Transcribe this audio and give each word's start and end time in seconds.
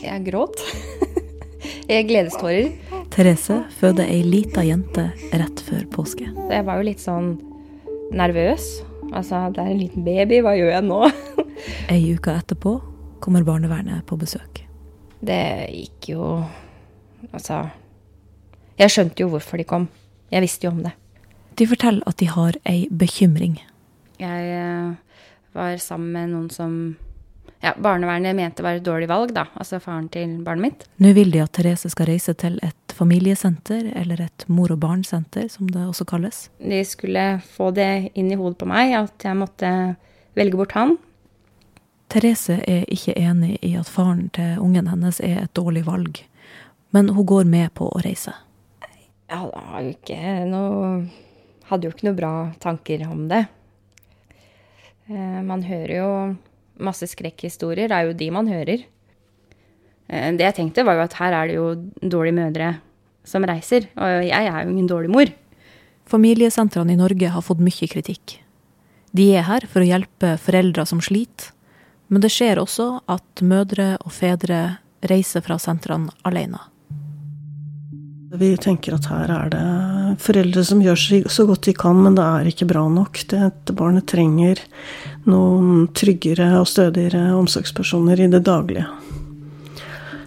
Jeg 0.00 0.24
gråt. 0.24 0.60
Jeg 1.90 2.06
gledestårer. 2.08 2.70
Therese 3.12 3.56
føder 3.80 4.06
ei 4.08 4.22
lita 4.24 4.62
jente 4.64 5.08
rett 5.34 5.62
før 5.66 5.82
påske. 5.92 6.28
Jeg 6.30 6.64
var 6.64 6.78
jo 6.78 6.86
litt 6.86 7.02
sånn 7.02 7.34
nervøs. 8.14 8.68
Altså, 9.10 9.48
det 9.52 9.64
er 9.64 9.72
en 9.72 9.80
liten 9.80 10.06
baby, 10.06 10.38
hva 10.44 10.54
gjør 10.54 10.70
jeg 10.76 10.86
nå? 10.86 11.00
Ei 11.92 12.00
uke 12.14 12.32
etterpå 12.38 12.76
kommer 13.20 13.44
barnevernet 13.44 14.06
på 14.08 14.16
besøk. 14.20 14.62
Det 15.20 15.68
gikk 15.68 16.12
jo 16.14 16.28
Altså 17.34 17.58
Jeg 18.78 18.94
skjønte 18.94 19.20
jo 19.20 19.28
hvorfor 19.34 19.60
de 19.60 19.66
kom. 19.68 19.90
Jeg 20.32 20.46
visste 20.46 20.64
jo 20.64 20.72
om 20.72 20.80
det. 20.86 20.94
De 21.58 21.66
forteller 21.68 22.06
at 22.08 22.16
de 22.22 22.30
har 22.30 22.56
ei 22.64 22.86
bekymring. 22.88 23.58
Jeg 24.22 24.46
eh, 24.54 24.94
var 25.52 25.76
sammen 25.82 26.14
med 26.14 26.32
noen 26.32 26.48
som 26.54 26.76
ja, 27.60 27.74
barnevernet 27.76 28.36
mente 28.36 28.62
var 28.64 28.78
et 28.78 28.84
dårlig 28.84 29.08
valg, 29.10 29.34
da. 29.36 29.46
Altså 29.54 29.80
faren 29.82 30.08
til 30.12 30.38
barnet 30.44 30.64
mitt. 30.64 30.86
Nå 31.02 31.12
vil 31.16 31.32
de 31.34 31.42
at 31.44 31.52
Therese 31.56 31.90
skal 31.92 32.08
reise 32.08 32.32
til 32.40 32.56
et 32.64 32.94
familiesenter, 32.96 33.90
eller 34.00 34.22
et 34.24 34.46
mor 34.48 34.72
og 34.72 34.80
barn-senter, 34.80 35.48
som 35.52 35.68
det 35.68 35.82
også 35.84 36.06
kalles. 36.08 36.48
De 36.58 36.80
skulle 36.88 37.26
få 37.44 37.70
det 37.76 38.10
inn 38.14 38.32
i 38.32 38.38
hodet 38.40 38.58
på 38.62 38.68
meg 38.70 38.96
at 38.96 39.28
jeg 39.28 39.36
måtte 39.36 39.70
velge 40.38 40.56
bort 40.60 40.76
han. 40.78 40.96
Therese 42.10 42.58
er 42.66 42.88
ikke 42.90 43.14
enig 43.20 43.58
i 43.62 43.76
at 43.78 43.88
faren 43.88 44.28
til 44.34 44.56
ungen 44.58 44.88
hennes 44.90 45.20
er 45.22 45.44
et 45.44 45.54
dårlig 45.54 45.84
valg, 45.86 46.24
men 46.90 47.12
hun 47.14 47.26
går 47.28 47.44
med 47.46 47.70
på 47.78 47.86
å 47.86 48.02
reise. 48.02 48.32
Jeg 49.30 49.38
hadde 49.38 49.84
jo 49.84 49.92
ikke 49.94 50.22
noe 50.50 50.86
Hadde 51.70 51.86
jo 51.86 51.92
ikke 51.94 52.06
noe 52.08 52.16
bra 52.18 52.30
tanker 52.58 53.04
om 53.06 53.28
det. 53.30 53.44
Eh, 55.06 55.36
Man 55.46 55.62
hører 55.62 55.92
jo 55.94 56.08
masse 56.80 57.06
skrekkhistorier, 57.10 57.92
er 57.92 58.08
jo 58.08 58.16
de 58.16 58.30
man 58.34 58.48
hører. 58.50 58.84
Eh, 60.08 60.32
Det 60.36 60.46
jeg 60.48 60.54
tenkte, 60.54 60.84
var 60.84 60.98
jo 60.98 61.06
at 61.06 61.18
her 61.20 61.32
er 61.32 61.46
det 61.46 61.56
jo 61.56 61.74
dårlige 62.02 62.38
mødre 62.40 62.80
som 63.24 63.44
reiser, 63.44 63.86
og 63.96 64.24
jeg 64.26 64.46
er 64.46 64.64
jo 64.64 64.70
ingen 64.70 64.88
dårlig 64.88 65.10
mor. 65.10 65.26
Familiesentrene 66.06 66.92
i 66.92 66.98
Norge 66.98 67.28
har 67.28 67.42
fått 67.42 67.60
mye 67.62 67.86
kritikk. 67.86 68.40
De 69.14 69.34
er 69.36 69.46
her 69.46 69.66
for 69.66 69.82
å 69.82 69.86
hjelpe 69.86 70.36
foreldre 70.38 70.86
som 70.86 71.00
sliter, 71.00 71.52
men 72.08 72.22
det 72.22 72.32
skjer 72.34 72.58
også 72.58 73.02
at 73.10 73.42
mødre 73.42 73.96
og 74.02 74.10
fedre 74.10 74.78
reiser 75.06 75.42
fra 75.42 75.58
sentrene 75.62 76.10
alene. 76.26 76.58
Vi 78.30 78.52
tenker 78.62 78.94
at 78.94 79.08
her 79.10 79.30
er 79.34 79.48
det 79.50 80.20
foreldre 80.22 80.62
som 80.64 80.78
gjør 80.80 81.26
så- 81.26 81.46
godt 81.46 81.62
de 81.62 81.72
kan, 81.74 82.00
men 82.02 82.14
det 82.14 82.22
er 82.22 82.46
ikke 82.46 82.68
bra 82.68 82.88
nok. 82.88 83.18
Dette 83.26 83.72
barnet 83.72 84.06
trenger 84.06 84.56
noen 85.26 85.88
tryggere 85.88 86.60
og 86.60 86.66
stødigere 86.66 87.34
omsorgspersoner 87.34 88.20
i 88.20 88.28
det 88.28 88.44
daglige. 88.44 88.86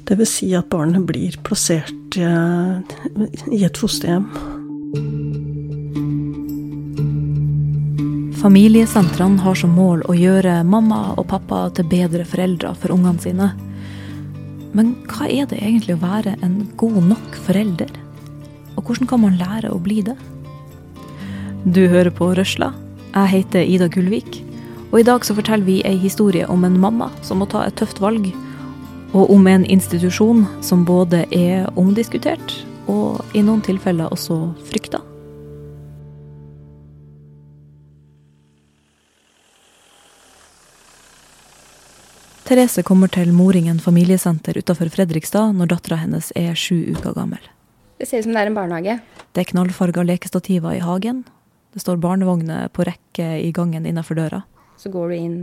Det 0.03 0.17
vil 0.17 0.25
si 0.25 0.53
at 0.53 0.69
barnet 0.69 1.05
blir 1.05 1.31
plassert 1.43 2.17
eh, 2.17 2.81
i 3.49 3.63
et 3.63 3.77
fosterhjem. 3.77 4.27
Familiesentrene 8.35 9.39
har 9.39 9.55
som 9.55 9.71
mål 9.71 10.03
å 10.03 10.13
gjøre 10.13 10.65
mamma 10.65 11.15
og 11.17 11.27
pappa 11.27 11.69
til 11.73 11.85
bedre 11.85 12.25
foreldre 12.25 12.75
for 12.75 12.91
ungene 12.91 13.21
sine. 13.21 13.53
Men 14.73 14.95
hva 15.11 15.27
er 15.29 15.45
det 15.49 15.59
egentlig 15.61 15.95
å 15.95 16.01
være 16.01 16.33
en 16.45 16.63
god 16.81 16.97
nok 17.11 17.35
forelder? 17.45 17.91
Og 18.73 18.87
hvordan 18.87 19.09
kan 19.09 19.21
man 19.21 19.37
lære 19.37 19.69
å 19.69 19.81
bli 19.81 20.01
det? 20.05 20.15
Du 21.63 21.85
hører 21.87 22.09
på 22.09 22.31
Røsla. 22.33 22.71
Jeg 23.13 23.33
heter 23.35 23.69
Ida 23.69 23.87
Gullvik. 23.87 24.41
Og 24.89 24.99
i 24.99 25.05
dag 25.05 25.25
så 25.25 25.37
forteller 25.37 25.69
vi 25.69 25.77
ei 25.85 25.95
historie 26.01 26.49
om 26.49 26.65
en 26.65 26.79
mamma 26.81 27.11
som 27.21 27.41
må 27.41 27.47
ta 27.49 27.67
et 27.67 27.77
tøft 27.77 28.01
valg. 28.01 28.31
Og 29.13 29.29
om 29.29 29.45
en 29.47 29.65
institusjon 29.69 30.47
som 30.65 30.85
både 30.89 31.23
er 31.29 31.69
omdiskutert 31.77 32.57
og 32.89 33.21
i 33.37 33.45
noen 33.45 33.61
tilfeller 33.63 34.09
også 34.11 34.39
frykta. 34.67 35.02
Therese 42.53 42.83
kommer 42.85 43.09
til 43.09 43.31
Moringen 43.33 43.79
familiesenter 43.81 44.59
utenfor 44.61 44.91
Fredrikstad 44.93 45.55
når 45.57 45.71
dattera 45.71 45.95
hennes 46.03 46.27
er 46.37 46.53
sju 46.53 46.83
uker 46.93 47.15
gammel. 47.15 47.41
Det 47.97 48.05
ser 48.05 48.21
ut 48.21 48.27
som 48.27 48.35
det 48.35 48.43
er 48.43 48.51
en 48.51 48.57
barnehage. 48.59 48.93
Det 49.33 49.41
er 49.41 49.47
knallfarga 49.49 50.03
lekestativer 50.05 50.75
i 50.77 50.83
hagen. 50.85 51.23
Det 51.73 51.81
står 51.81 51.97
barnevogner 52.03 52.69
på 52.69 52.85
rekke 52.85 53.31
i 53.41 53.49
gangen 53.57 53.89
innenfor 53.89 54.21
døra. 54.21 54.43
Så 54.77 54.93
går 54.93 55.09
du 55.09 55.15
inn 55.17 55.35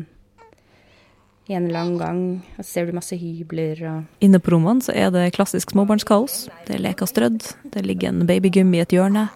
i 1.50 1.58
en 1.58 1.66
lang 1.74 1.96
gang, 1.98 2.24
og 2.54 2.62
så 2.62 2.70
ser 2.70 2.86
du 2.86 2.94
masse 2.94 3.18
hybler 3.18 3.82
og 3.90 4.22
Inne 4.22 4.38
på 4.38 4.54
rommene 4.54 4.86
så 4.86 4.94
er 4.94 5.10
det 5.10 5.32
klassisk 5.34 5.74
småbarnskaos. 5.74 6.44
Det 6.68 6.78
er 6.78 6.86
leker 6.86 7.10
strødd, 7.10 7.42
det 7.74 7.88
ligger 7.90 8.14
en 8.14 8.28
babygym 8.30 8.70
i 8.78 8.86
et 8.86 8.94
hjørne. 8.94 9.32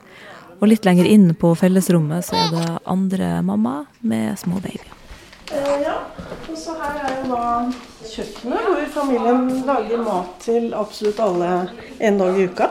Og 0.61 0.71
litt 0.71 0.87
lenger 0.87 1.11
inn 1.11 1.33
på 1.35 1.57
fellesrommet 1.59 2.31
så 2.31 2.39
er 2.39 2.55
det 2.55 2.75
andre 2.87 3.41
mamma 3.43 3.81
med 3.99 4.39
små 4.39 4.63
babyer. 4.63 5.01
Ja, 5.55 5.99
og 6.51 6.57
så 6.59 6.75
her 6.81 6.97
er 7.05 7.13
jo 7.21 7.29
da 7.31 7.45
kjøkkenet, 8.03 8.65
hvor 8.67 8.89
familien 8.95 9.67
lager 9.69 10.01
mat 10.03 10.33
til 10.43 10.73
absolutt 10.75 11.21
alle 11.23 11.51
en 12.03 12.19
dag 12.19 12.39
i 12.39 12.47
uka. 12.51 12.71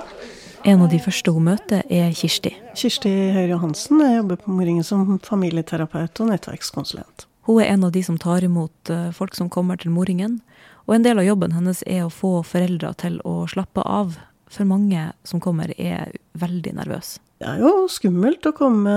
En 0.63 0.83
av 0.83 0.91
de 0.91 0.99
første 1.03 1.31
hun 1.35 1.47
møter, 1.47 1.83
er 1.91 2.11
Kirsti. 2.15 2.53
Kirsti 2.79 3.11
Høyre 3.35 3.59
Hansen, 3.59 3.99
jeg 4.03 4.19
jobber 4.21 4.39
på 4.43 4.51
Moringen 4.55 4.85
som 4.87 5.17
familieterapeut 5.23 6.21
og 6.23 6.31
nettverkskonsulent. 6.31 7.25
Hun 7.47 7.59
er 7.59 7.73
en 7.73 7.83
av 7.83 7.91
de 7.91 8.03
som 8.03 8.19
tar 8.19 8.43
imot 8.47 8.91
eh, 8.91 9.09
folk 9.15 9.35
som 9.35 9.49
kommer 9.51 9.79
til 9.79 9.91
Moringen. 9.91 10.39
Og 10.87 10.95
en 10.95 11.03
del 11.03 11.19
av 11.19 11.27
jobben 11.27 11.55
hennes 11.55 11.83
er 11.87 12.05
å 12.05 12.11
få 12.11 12.37
foreldre 12.47 12.93
til 12.99 13.19
å 13.27 13.43
slappe 13.51 13.83
av. 13.83 14.15
For 14.51 14.67
mange 14.67 15.09
som 15.27 15.43
kommer, 15.43 15.71
er 15.75 16.15
veldig 16.39 16.77
nervøse. 16.79 17.19
Det 17.43 17.49
er 17.51 17.59
jo 17.59 17.87
skummelt 17.91 18.45
å 18.47 18.53
komme 18.55 18.91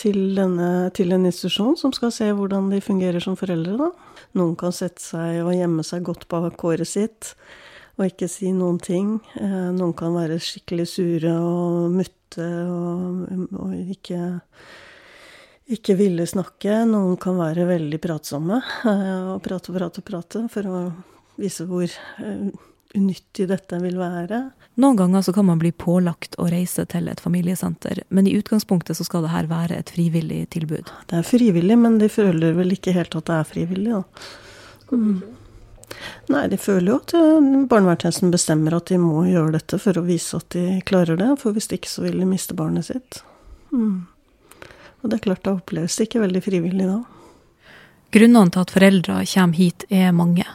til, 0.00 0.16
denne, 0.38 0.88
til 0.96 1.12
en 1.12 1.26
institusjon 1.28 1.74
som 1.76 1.92
skal 1.92 2.08
se 2.16 2.30
hvordan 2.32 2.70
de 2.72 2.78
fungerer 2.80 3.20
som 3.20 3.34
foreldre, 3.36 3.74
da. 3.76 3.88
Noen 4.40 4.54
kan 4.56 4.72
sette 4.72 5.04
seg 5.04 5.42
og 5.42 5.52
gjemme 5.52 5.84
seg 5.84 6.06
godt 6.06 6.24
bak 6.32 6.56
håret 6.64 6.88
sitt 6.88 7.34
og 7.98 8.06
ikke 8.06 8.28
si 8.32 8.54
noen 8.56 8.78
ting. 8.80 9.18
Eh, 9.36 9.68
Noen 9.76 9.92
kan 9.98 10.16
være 10.16 10.38
skikkelig 10.40 10.86
sure 10.88 11.34
og 11.36 11.92
mutte 11.92 12.46
og, 12.46 13.36
og 13.60 13.76
ikke, 13.92 14.22
ikke 15.76 15.98
ville 16.00 16.24
snakke. 16.30 16.86
Noen 16.88 17.20
kan 17.20 17.36
være 17.36 17.68
veldig 17.68 18.00
pratsomme 18.00 18.62
eh, 18.64 19.28
og 19.34 19.44
prate 19.44 19.74
og 19.74 19.76
prate 19.76 20.00
og 20.00 20.08
prate 20.08 20.46
for 20.56 20.72
å 20.72 20.82
vise 21.36 21.68
hvor 21.68 21.84
eh, 21.84 22.48
unyttig 22.98 23.48
dette 23.50 23.78
vil 23.82 23.96
være. 24.00 24.42
Noen 24.78 24.98
ganger 24.98 25.24
så 25.26 25.32
kan 25.34 25.48
man 25.48 25.58
bli 25.58 25.72
pålagt 25.74 26.36
å 26.38 26.46
reise 26.50 26.84
til 26.90 27.08
et 27.10 27.22
familiesenter, 27.22 28.02
men 28.14 28.28
i 28.28 28.36
utgangspunktet 28.38 28.98
så 28.98 29.06
skal 29.06 29.24
det 29.24 29.32
her 29.32 29.48
være 29.50 29.80
et 29.80 29.90
frivillig 29.94 30.44
tilbud. 30.54 30.92
Det 31.10 31.18
er 31.18 31.26
frivillig, 31.26 31.78
men 31.78 31.98
de 32.02 32.10
føler 32.12 32.54
vel 32.58 32.76
ikke 32.76 32.94
helt 32.94 33.16
at 33.18 33.30
det 33.30 33.40
er 33.40 33.48
frivillig, 33.48 33.96
da. 33.96 34.28
Mm. 34.92 35.16
Nei, 36.28 36.44
de 36.52 36.58
føler 36.60 36.92
jo 36.92 36.98
at 37.00 37.14
eh, 37.16 37.48
barnevernstjenesten 37.70 38.32
bestemmer 38.32 38.76
at 38.76 38.90
de 38.90 39.00
må 39.00 39.24
gjøre 39.28 39.56
dette 39.56 39.80
for 39.82 39.98
å 39.98 40.04
vise 40.06 40.38
at 40.38 40.50
de 40.54 40.78
klarer 40.86 41.18
det, 41.18 41.32
for 41.40 41.56
hvis 41.56 41.70
ikke 41.74 41.90
så 41.90 42.04
vil 42.04 42.20
de 42.20 42.28
miste 42.28 42.56
barnet 42.56 42.90
sitt. 42.90 43.22
Mm. 43.72 44.06
Og 45.00 45.10
det 45.10 45.18
er 45.18 45.24
klart, 45.28 45.44
da 45.46 45.56
oppleves 45.56 45.96
det 45.98 46.08
ikke 46.08 46.22
veldig 46.22 46.42
frivillig 46.44 46.88
da. 46.88 46.98
Grunnene 48.14 48.52
til 48.52 48.64
at 48.64 48.72
foreldre 48.72 49.20
kommer 49.28 49.58
hit 49.58 49.84
er 49.92 50.14
mange. 50.16 50.46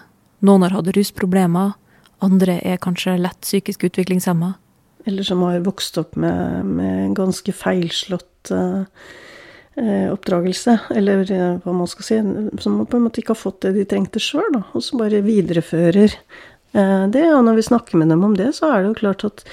Noen 0.44 0.66
har 0.66 0.74
hatt 0.76 0.90
rusproblemer, 0.96 1.76
andre 2.24 2.60
er 2.64 2.82
kanskje 2.82 3.18
lett 3.22 3.42
psykisk 3.44 3.86
utviklingshemma. 3.90 4.54
Eller 5.06 5.28
som 5.28 5.44
har 5.44 5.60
vokst 5.66 5.98
opp 6.00 6.16
med, 6.20 6.66
med 6.66 7.16
ganske 7.18 7.52
feilslått 7.56 8.52
eh, 8.56 10.08
oppdragelse. 10.14 10.78
Eller 10.96 11.28
uh, 11.28 11.60
hva 11.64 11.76
man 11.76 11.90
skal 11.92 12.08
si. 12.08 12.20
Som 12.64 12.82
på 12.88 12.98
en 12.98 13.08
måte 13.08 13.20
ikke 13.20 13.34
har 13.36 13.42
fått 13.42 13.62
det 13.66 13.74
de 13.78 13.88
trengte 13.90 14.22
sjøl. 14.24 14.62
Og 14.64 14.84
som 14.86 15.02
bare 15.02 15.24
viderefører 15.26 16.16
uh, 16.16 17.06
det. 17.12 17.28
Og 17.34 17.44
når 17.44 17.60
vi 17.60 17.70
snakker 17.70 18.00
med 18.00 18.14
dem 18.14 18.24
om 18.24 18.38
det, 18.40 18.54
så 18.56 18.72
er 18.72 18.84
det 18.84 18.94
jo 18.94 19.00
klart 19.04 19.28
at 19.28 19.44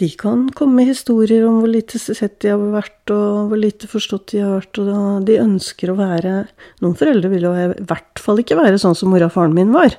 de 0.00 0.08
kan 0.18 0.46
komme 0.56 0.80
med 0.80 0.88
historier 0.88 1.44
om 1.46 1.58
hvor 1.60 1.68
lite 1.68 1.98
sett 2.00 2.38
de 2.40 2.48
har 2.48 2.60
vært, 2.72 3.10
og 3.12 3.50
hvor 3.50 3.60
lite 3.60 3.88
forstått 3.90 4.32
de 4.32 4.40
har 4.40 4.54
vært. 4.56 4.80
Og 4.80 5.26
de 5.28 5.40
ønsker 5.40 5.92
å 5.92 5.98
være 5.98 6.36
Noen 6.82 6.96
foreldre 6.98 7.32
vil 7.32 7.48
jo 7.48 7.52
i 7.56 7.66
hvert 7.80 8.20
fall 8.20 8.40
ikke 8.40 8.58
være 8.58 8.80
sånn 8.80 8.96
som 8.98 9.12
mora 9.12 9.28
og 9.28 9.36
faren 9.36 9.56
min 9.56 9.72
var. 9.74 9.96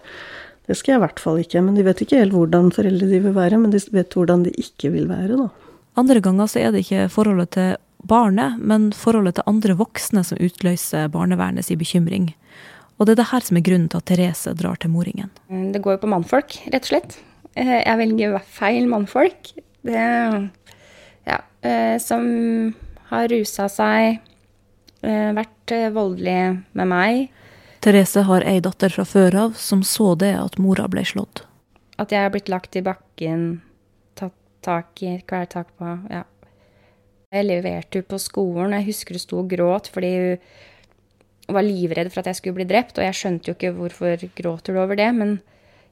Det 0.74 0.80
skal 0.80 0.96
jeg 0.96 1.00
i 1.00 1.06
hvert 1.06 1.22
fall 1.22 1.40
ikke. 1.44 1.62
Men 1.62 1.76
de 1.78 1.84
vet 1.86 2.00
ikke 2.02 2.18
helt 2.18 2.34
hvordan 2.34 2.72
foreldre 2.74 3.06
de 3.12 3.20
vil 3.22 3.36
være, 3.36 3.60
men 3.62 3.74
de 3.74 3.82
vet 3.94 4.16
hvordan 4.18 4.46
de 4.48 4.54
ikke 4.58 4.90
vil 4.96 5.06
være, 5.12 5.38
da. 5.38 5.50
Andre 6.02 6.22
ganger 6.26 6.50
så 6.50 6.64
er 6.64 6.72
det 6.74 6.82
ikke 6.88 7.04
forholdet 7.14 7.52
til 7.54 7.76
barnet, 8.10 8.58
men 8.58 8.88
forholdet 8.98 9.38
til 9.38 9.46
andre 9.52 9.76
voksne 9.78 10.24
som 10.26 10.42
utløser 10.42 11.12
barnevernets 11.14 11.70
bekymring. 11.78 12.32
Og 12.98 13.06
det 13.06 13.14
er 13.14 13.20
det 13.22 13.28
her 13.30 13.46
som 13.46 13.60
er 13.60 13.66
grunnen 13.68 13.86
til 13.92 14.02
at 14.02 14.08
Therese 14.10 14.56
drar 14.58 14.82
til 14.82 14.90
Moringen. 14.94 15.30
Det 15.74 15.82
går 15.86 16.00
jo 16.00 16.02
på 16.08 16.10
mannfolk, 16.10 16.58
rett 16.74 16.88
og 16.88 16.90
slett. 16.90 17.20
Eh, 17.54 17.84
Jeg 17.86 17.98
velger 18.02 18.40
feil 18.50 18.90
mannfolk. 18.90 19.54
Det 19.86 20.50
Ja. 21.28 21.38
eh, 21.62 21.98
Som 22.00 22.76
har 23.12 23.28
rusa 23.30 23.70
seg, 23.70 24.20
eh, 25.04 25.32
vært 25.38 25.94
voldelig 25.94 26.64
med 26.74 26.88
meg. 26.88 27.30
Therese 27.84 28.22
har 28.24 28.46
ei 28.48 28.62
datter 28.64 28.94
fra 28.94 29.04
før 29.04 29.36
av 29.42 29.56
som 29.60 29.82
så 29.84 30.14
det 30.16 30.32
at 30.40 30.56
mora 30.62 30.86
ble 30.88 31.04
slått. 31.04 31.44
At 32.00 32.14
jeg 32.16 32.24
har 32.24 32.32
blitt 32.32 32.52
lagt 32.52 32.78
i 32.80 32.84
bakken, 32.86 33.60
tatt 34.16 34.36
tak 34.64 35.04
i, 35.04 35.18
kvelertak 35.28 35.74
på, 35.78 35.98
ja. 36.14 36.24
Jeg 37.34 37.48
leverte 37.50 38.00
henne 38.00 38.08
på 38.08 38.20
skolen, 38.22 38.76
jeg 38.78 38.88
husker 38.88 39.18
hun 39.18 39.24
sto 39.24 39.42
og 39.42 39.50
gråt 39.52 39.90
fordi 39.92 40.12
hun 40.14 41.58
var 41.58 41.66
livredd 41.66 42.12
for 42.14 42.22
at 42.22 42.30
jeg 42.32 42.40
skulle 42.40 42.62
bli 42.62 42.70
drept, 42.70 42.96
og 42.96 43.04
jeg 43.04 43.18
skjønte 43.20 43.50
jo 43.50 43.58
ikke 43.58 43.74
hvorfor 43.76 44.28
gråter 44.38 44.78
du 44.78 44.80
over 44.80 45.00
det, 45.00 45.10
men 45.18 45.40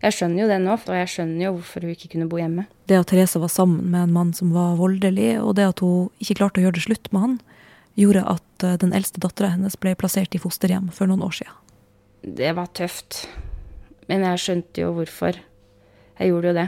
jeg 0.01 0.15
skjønner 0.15 0.45
jo 0.45 0.49
det 0.49 0.59
nå, 0.63 0.77
og 0.79 0.95
jeg 0.95 1.09
skjønner 1.11 1.44
jo 1.44 1.55
hvorfor 1.57 1.83
hun 1.85 1.94
ikke 1.94 2.11
kunne 2.13 2.29
bo 2.31 2.39
hjemme. 2.39 2.69
Det 2.89 3.01
at 3.01 3.11
Therese 3.11 3.41
var 3.41 3.51
sammen 3.51 3.91
med 3.91 4.07
en 4.07 4.15
mann 4.15 4.31
som 4.37 4.53
var 4.55 4.79
voldelig, 4.79 5.33
og 5.44 5.57
det 5.59 5.67
at 5.73 5.83
hun 5.83 6.07
ikke 6.23 6.39
klarte 6.39 6.61
å 6.61 6.65
gjøre 6.65 6.79
det 6.79 6.85
slutt 6.87 7.11
med 7.11 7.25
han, 7.25 7.35
gjorde 7.99 8.23
at 8.31 8.65
eh, 8.65 8.77
den 8.79 8.95
eldste 8.95 9.21
dattera 9.21 9.51
hennes 9.51 9.75
ble 9.77 9.94
plassert 9.99 10.33
i 10.37 10.41
fosterhjem 10.41 10.87
for 10.95 11.11
noen 11.11 11.25
år 11.27 11.35
siden. 11.41 11.60
Det 12.21 12.51
var 12.53 12.69
tøft, 12.77 13.23
men 14.06 14.21
jeg 14.27 14.41
skjønte 14.44 14.83
jo 14.83 14.91
hvorfor. 14.94 15.39
Jeg 16.19 16.29
gjorde 16.29 16.51
jo 16.51 16.57
det. 16.59 16.68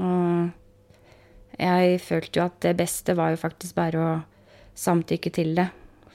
Og 0.00 1.58
jeg 1.60 1.98
følte 2.00 2.40
jo 2.40 2.44
at 2.46 2.56
det 2.64 2.76
beste 2.78 3.16
var 3.18 3.34
jo 3.34 3.40
faktisk 3.42 3.76
bare 3.76 4.00
å 4.00 4.12
samtykke 4.78 5.32
til 5.36 5.52
det 5.58 5.68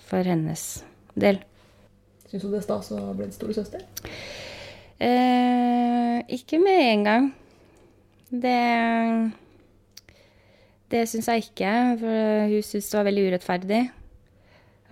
for 0.07 0.25
hennes 0.25 0.63
del. 1.13 1.37
Syns 2.27 2.43
du 2.43 2.49
det 2.49 2.63
er 2.63 2.65
stas 2.65 2.89
å 2.97 3.01
bli 3.15 3.27
storesøster? 3.31 3.83
Eh, 4.97 6.17
ikke 6.33 6.57
med 6.59 6.81
en 6.87 7.05
gang. 7.05 7.27
Det 8.31 9.33
Det 10.89 11.03
syns 11.07 11.27
jeg 11.27 11.45
ikke. 11.45 11.75
For 11.99 12.47
hun 12.49 12.63
syntes 12.63 12.89
det 12.89 12.97
var 12.97 13.07
veldig 13.11 13.27
urettferdig 13.29 13.83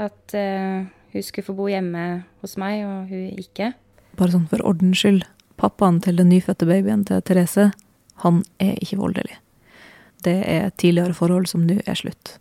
at 0.05 0.35
eh, 0.35 0.85
hun 1.15 1.23
skulle 1.23 1.47
få 1.47 1.55
bo 1.55 1.69
hjemme 1.71 2.25
hos 2.43 2.57
meg, 2.59 2.83
og 2.83 3.07
hun 3.07 3.39
ikke. 3.39 3.71
Bare 4.19 4.33
sånn 4.33 4.49
for 4.51 4.63
ordens 4.67 4.99
skyld. 4.99 5.23
Pappaen 5.55 6.01
til 6.03 6.19
den 6.19 6.27
nyfødte 6.33 6.67
babyen 6.67 7.05
til 7.07 7.21
Therese, 7.23 7.69
han 8.23 8.41
er 8.59 8.75
ikke 8.83 8.99
voldelig. 8.99 9.37
Det 10.27 10.35
er 10.43 10.73
tidligere 10.75 11.15
forhold 11.15 11.47
som 11.47 11.63
nå 11.63 11.77
er 11.85 11.95
slutt. 11.95 12.35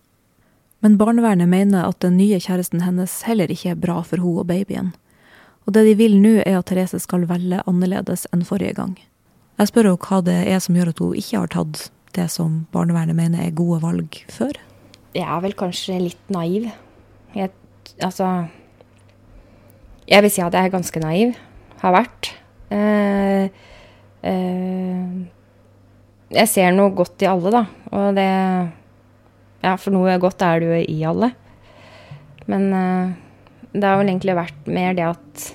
Men 0.82 0.99
barnevernet 0.99 1.49
mener 1.49 1.87
at 1.87 2.00
den 2.03 2.19
nye 2.19 2.41
kjæresten 2.43 2.82
hennes 2.82 3.23
heller 3.29 3.50
ikke 3.50 3.71
er 3.73 3.81
bra 3.81 4.00
for 4.03 4.23
hun 4.23 4.43
og 4.43 4.49
babyen. 4.50 4.91
Og 5.65 5.76
det 5.76 5.87
de 5.87 5.94
vil 5.97 6.19
nå, 6.21 6.41
er 6.43 6.59
at 6.59 6.67
Therese 6.69 6.99
skal 7.00 7.29
velge 7.31 7.62
annerledes 7.71 8.26
enn 8.35 8.43
forrige 8.44 8.75
gang. 8.76 8.99
Jeg 9.61 9.71
spør 9.71 9.93
henne 9.93 10.09
hva 10.09 10.19
det 10.26 10.41
er 10.50 10.59
som 10.61 10.75
gjør 10.75 10.91
at 10.91 11.00
hun 11.00 11.15
ikke 11.23 11.38
har 11.38 11.55
tatt 11.55 11.87
det 12.19 12.26
som 12.31 12.65
barnevernet 12.75 13.17
mener 13.17 13.47
er 13.47 13.55
gode 13.55 13.81
valg 13.82 14.19
før. 14.31 14.59
Jeg 15.15 15.25
er 15.31 15.41
vel 15.47 15.55
kanskje 15.55 16.00
litt 16.03 16.35
naiv. 16.35 16.67
Jeg, 17.38 17.55
altså 18.03 18.49
Jeg 20.05 20.21
vil 20.21 20.33
si 20.33 20.43
at 20.45 20.53
jeg 20.53 20.69
er 20.69 20.73
ganske 20.73 21.01
naiv. 21.01 21.33
Har 21.81 21.95
vært. 21.97 22.29
Eh, 22.75 23.49
eh, 24.29 25.05
jeg 26.35 26.51
ser 26.51 26.75
noe 26.77 26.93
godt 26.97 27.23
i 27.25 27.29
alle, 27.31 27.53
da. 27.55 27.65
Og 27.93 28.15
det 28.19 28.31
Ja, 29.65 29.77
for 29.81 29.95
noe 29.97 30.19
godt 30.21 30.43
er 30.45 30.61
det 30.61 30.69
jo 30.69 30.81
i 30.93 31.05
alle. 31.09 31.31
Men 32.47 32.73
eh, 32.77 33.15
det 33.73 33.85
har 33.89 33.97
vel 34.01 34.11
egentlig 34.12 34.37
vært 34.37 34.67
mer 34.69 34.95
det 34.95 35.06
at 35.09 35.55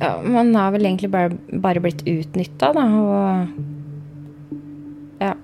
ja, 0.00 0.22
Man 0.22 0.54
har 0.54 0.70
vel 0.72 0.86
egentlig 0.86 1.10
bare, 1.10 1.34
bare 1.50 1.80
blitt 1.82 2.06
utnytta, 2.06 2.70
da, 2.76 2.84
og 3.00 3.48
Ja. 5.20 5.34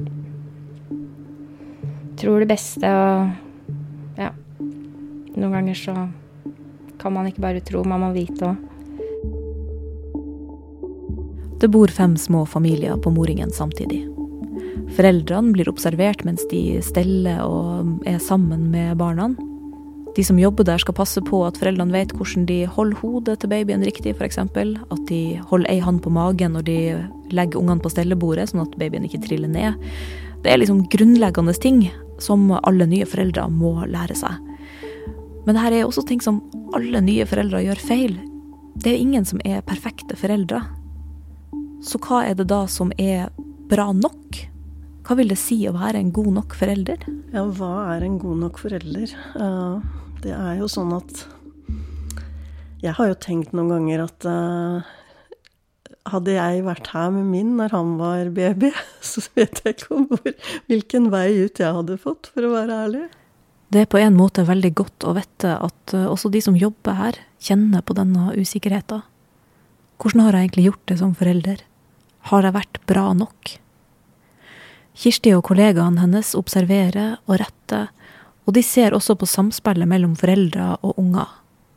Tror 2.17 2.41
det 2.41 2.49
beste 2.55 2.87
og 2.87 3.31
Ja. 4.17 4.31
Noen 5.37 5.53
ganger 5.53 5.75
så 5.75 5.97
kan 7.00 7.14
man 7.14 7.28
ikke 7.31 7.44
bare 7.44 7.62
tro, 7.64 7.84
man 7.84 8.02
må 8.04 8.12
vite 8.16 8.52
òg. 8.52 8.56
Det 11.56 11.70
bor 11.72 11.88
fem 11.88 12.16
små 12.20 12.44
familier 12.44 12.98
på 13.00 13.10
Moringen 13.10 13.50
samtidig. 13.50 14.02
Foreldrene 14.96 15.54
blir 15.56 15.70
observert 15.70 16.22
mens 16.25 16.44
de 16.50 16.82
steller 16.84 17.40
og 17.44 18.04
er 18.08 18.20
sammen 18.20 18.69
med 18.72 18.98
barna. 19.00 19.31
De 20.16 20.25
som 20.25 20.38
jobber 20.40 20.64
der 20.64 20.81
skal 20.81 20.96
passe 20.96 21.20
på 21.25 21.43
at 21.44 21.58
foreldrene 21.60 21.93
vet 21.93 22.12
hvordan 22.16 22.46
de 22.48 22.62
holder 22.72 23.00
hodet 23.00 23.38
til 23.40 23.52
babyen 23.52 23.84
riktig, 23.84 24.14
f.eks. 24.16 24.38
At 24.38 25.02
de 25.10 25.20
holder 25.50 25.72
ei 25.72 25.81
hånd 25.84 26.00
på 26.04 26.12
magen 26.12 26.56
når 26.56 26.69
de 26.69 26.78
legger 27.32 27.60
ungene 27.60 27.84
på 27.84 27.93
stellebordet, 27.93 28.50
sånn 28.52 28.64
at 28.64 28.76
babyen 28.81 29.04
ikke 29.08 29.25
triller 29.25 29.52
ned. 29.52 29.76
Det 30.44 30.52
er 30.52 30.60
liksom 30.60 30.87
grunnleggende 30.93 31.56
ting 31.60 31.87
som 32.22 32.48
alle 32.62 32.87
nye 32.88 33.08
foreldre 33.08 33.48
må 33.52 33.75
lære 33.90 34.16
seg. 34.16 34.45
Men 35.46 35.54
dette 35.54 35.78
er 35.78 35.87
også 35.87 36.02
ting 36.08 36.22
som 36.22 36.43
alle 36.75 37.00
nye 37.04 37.26
foreldre 37.28 37.62
gjør 37.62 37.81
feil. 37.81 38.16
Det 38.76 38.93
er 38.93 39.00
ingen 39.00 39.25
som 39.28 39.40
er 39.46 39.64
perfekte 39.66 40.19
foreldre. 40.19 40.60
Så 41.87 42.00
hva 42.02 42.25
er 42.26 42.34
det 42.38 42.48
da 42.50 42.64
som 42.70 42.90
er 42.98 43.31
bra 43.70 43.93
nok? 43.94 44.40
Hva 45.06 45.14
vil 45.20 45.31
det 45.31 45.38
si 45.38 45.60
å 45.70 45.75
være 45.76 46.00
en 46.02 46.10
god 46.14 46.32
nok 46.40 46.56
forelder? 46.58 47.06
Ja, 47.31 47.44
hva 47.46 47.72
er 47.94 48.02
en 48.02 48.19
god 48.19 48.43
nok 48.43 48.58
forelder? 48.58 49.12
Uh, 49.38 49.78
det 50.25 50.34
er 50.34 50.58
jo 50.58 50.69
sånn 50.70 50.90
at 50.96 51.26
Jeg 52.82 52.96
har 52.98 53.08
jo 53.08 53.19
tenkt 53.22 53.54
noen 53.54 53.70
ganger 53.70 54.02
at 54.04 54.26
uh, 54.26 54.88
hadde 56.10 56.34
jeg 56.34 56.64
vært 56.66 56.90
her 56.90 57.12
med 57.14 57.31
min 57.31 57.54
når 57.58 57.75
han 57.75 57.94
var 58.00 58.32
baby, 58.34 58.72
så 59.12 59.22
vet 59.38 59.62
jeg 59.62 59.78
ikke 59.78 60.02
hvor, 60.10 60.34
hvilken 60.70 61.08
vei 61.14 61.28
ut 61.38 61.62
jeg 61.62 61.78
hadde 61.78 62.00
fått, 62.02 62.32
for 62.34 62.46
å 62.46 62.52
være 62.56 62.82
ærlig. 62.87 63.06
Det 63.76 63.82
er 63.84 63.90
på 63.93 64.00
en 64.00 64.17
måte 64.17 64.46
veldig 64.49 64.70
godt 64.78 65.05
å 65.05 65.12
vite 65.19 65.52
at 65.61 65.93
uh, 65.93 66.06
også 66.08 66.31
de 66.32 66.40
som 66.40 66.56
jobber 66.56 66.96
her, 66.96 67.19
kjenner 67.44 67.84
på 67.84 67.93
denne 67.99 68.31
usikkerheten. 68.32 69.02
Hvordan 70.00 70.23
har 70.25 70.38
jeg 70.38 70.46
egentlig 70.46 70.64
gjort 70.70 70.88
det 70.88 70.96
som 71.02 71.12
forelder? 71.19 71.61
Har 72.32 72.49
jeg 72.49 72.56
vært 72.56 72.81
bra 72.88 73.11
nok? 73.17 73.52
Kirsti 74.96 75.34
og 75.37 75.44
kollegaene 75.44 76.00
hennes 76.00 76.32
observerer 76.38 77.19
og 77.28 77.37
retter 77.43 77.90
og 78.46 78.55
de 78.55 78.62
ser 78.62 78.94
også 78.94 79.17
på 79.19 79.26
samspillet 79.28 79.90
mellom 79.90 80.14
foreldre 80.19 80.76
og 80.87 80.99
unger. 81.02 81.26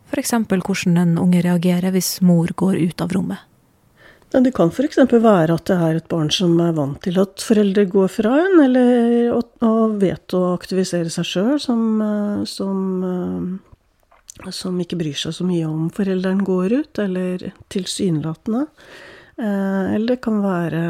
F.eks. 0.10 0.36
hvordan 0.48 0.98
en 1.02 1.18
unge 1.22 1.42
reagerer 1.46 1.94
hvis 1.94 2.20
mor 2.26 2.54
går 2.56 2.78
ut 2.78 3.02
av 3.02 3.14
rommet. 3.14 3.42
Det 4.30 4.52
kan 4.54 4.70
f.eks. 4.70 5.00
være 5.10 5.56
at 5.56 5.66
det 5.66 5.76
er 5.82 5.98
et 5.98 6.10
barn 6.12 6.28
som 6.30 6.54
er 6.62 6.76
vant 6.78 7.00
til 7.02 7.18
at 7.18 7.42
foreldre 7.42 7.88
går 7.90 8.12
fra 8.14 8.36
en, 8.44 8.60
eller 8.62 9.32
og 9.34 9.96
vet 10.02 10.36
å 10.38 10.52
aktivisere 10.54 11.10
seg 11.10 11.26
sjøl, 11.26 11.56
som, 11.62 11.82
som, 12.46 12.84
som, 14.54 14.78
ikke 14.84 15.00
bryr 15.00 15.18
seg 15.18 15.34
så 15.34 15.48
mye 15.48 15.66
om 15.66 15.88
forelderen 15.94 16.44
går 16.46 16.76
ut, 16.78 17.02
eller 17.02 17.48
tilsynelatende. 17.74 18.68
Eh, 19.40 19.96
eller 19.96 20.14
det 20.14 20.22
kan 20.22 20.38
være 20.44 20.84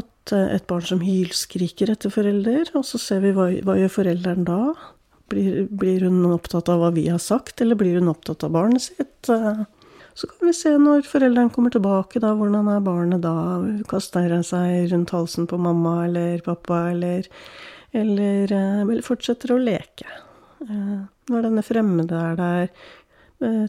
at 0.00 0.32
eh, 0.32 0.48
et 0.56 0.66
barn 0.70 0.88
som 0.88 1.04
hylskriker 1.04 1.92
etter 1.92 2.12
forelder, 2.14 2.72
og 2.78 2.86
så 2.88 3.00
ser 3.02 3.20
vi 3.26 3.34
hva, 3.36 3.50
hva 3.66 3.76
gjør 3.76 3.96
forelderen 3.98 4.48
da? 4.48 4.60
Blir, 5.32 5.66
blir, 5.68 6.08
hun 6.08 6.24
opptatt 6.32 6.72
av 6.72 6.80
hva 6.80 6.92
vi 6.96 7.10
har 7.12 7.20
sagt, 7.20 7.60
eller 7.60 7.76
blir 7.76 8.00
hun 8.00 8.12
opptatt 8.12 8.48
av 8.48 8.56
barnet 8.56 8.88
sitt? 8.88 9.32
Eh, 10.12 10.14
så 10.14 10.26
kan 10.26 10.46
vi 10.46 10.52
se 10.52 10.78
når 10.78 11.02
forelderen 11.08 11.50
kommer 11.50 11.70
tilbake, 11.70 12.20
da, 12.20 12.34
hvordan 12.34 12.68
er 12.68 12.80
barnet 12.80 13.22
da? 13.22 13.34
Kaster 13.88 14.30
han 14.30 14.44
seg 14.44 14.92
rundt 14.92 15.10
halsen 15.10 15.46
på 15.46 15.58
mamma 15.58 16.04
eller 16.06 16.40
pappa, 16.44 16.90
eller, 16.90 17.26
eller, 17.92 18.52
eh, 18.52 18.80
eller 18.82 19.02
fortsetter 19.02 19.52
å 19.52 19.60
leke? 19.60 20.06
Når 20.62 21.42
denne 21.42 21.62
fremmede 21.66 22.14
er 22.14 22.36
der, 22.38 22.68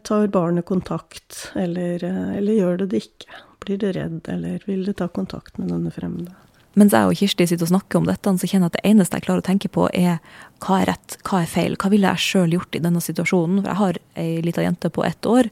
tar 0.05 0.27
barnet 0.29 0.67
kontakt, 0.69 1.47
eller, 1.57 2.03
eller 2.38 2.53
gjør 2.53 2.77
det 2.83 2.91
det 2.91 3.00
ikke? 3.07 3.39
Blir 3.65 3.79
det 3.81 3.95
redd, 3.95 4.19
eller 4.29 4.62
vil 4.67 4.83
det 4.85 5.00
ta 5.00 5.07
kontakt 5.09 5.57
med 5.57 5.71
denne 5.73 5.89
fremmede? 5.89 6.35
Mens 6.77 6.93
jeg 6.93 7.09
og 7.09 7.17
Kirsti 7.17 7.45
sitter 7.50 7.67
og 7.67 7.71
snakker 7.71 8.00
om 8.00 8.07
dette, 8.09 8.31
så 8.41 8.50
kjenner 8.50 8.67
jeg 8.67 8.71
at 8.71 8.77
det 8.77 8.91
eneste 8.91 9.17
jeg 9.19 9.25
klarer 9.27 9.43
å 9.43 9.45
tenke 9.45 9.69
på, 9.73 9.88
er 9.93 10.17
hva 10.63 10.79
er 10.81 10.89
rett, 10.89 11.17
hva 11.25 11.43
er 11.43 11.50
feil? 11.50 11.77
Hva 11.77 11.91
ville 11.93 12.13
jeg 12.15 12.25
sjøl 12.25 12.55
gjort 12.55 12.77
i 12.77 12.81
denne 12.81 13.01
situasjonen? 13.03 13.62
For 13.62 13.69
jeg 13.69 13.81
har 13.81 14.00
ei 14.23 14.29
lita 14.45 14.65
jente 14.65 14.89
på 14.93 15.05
ett 15.05 15.29
år, 15.29 15.50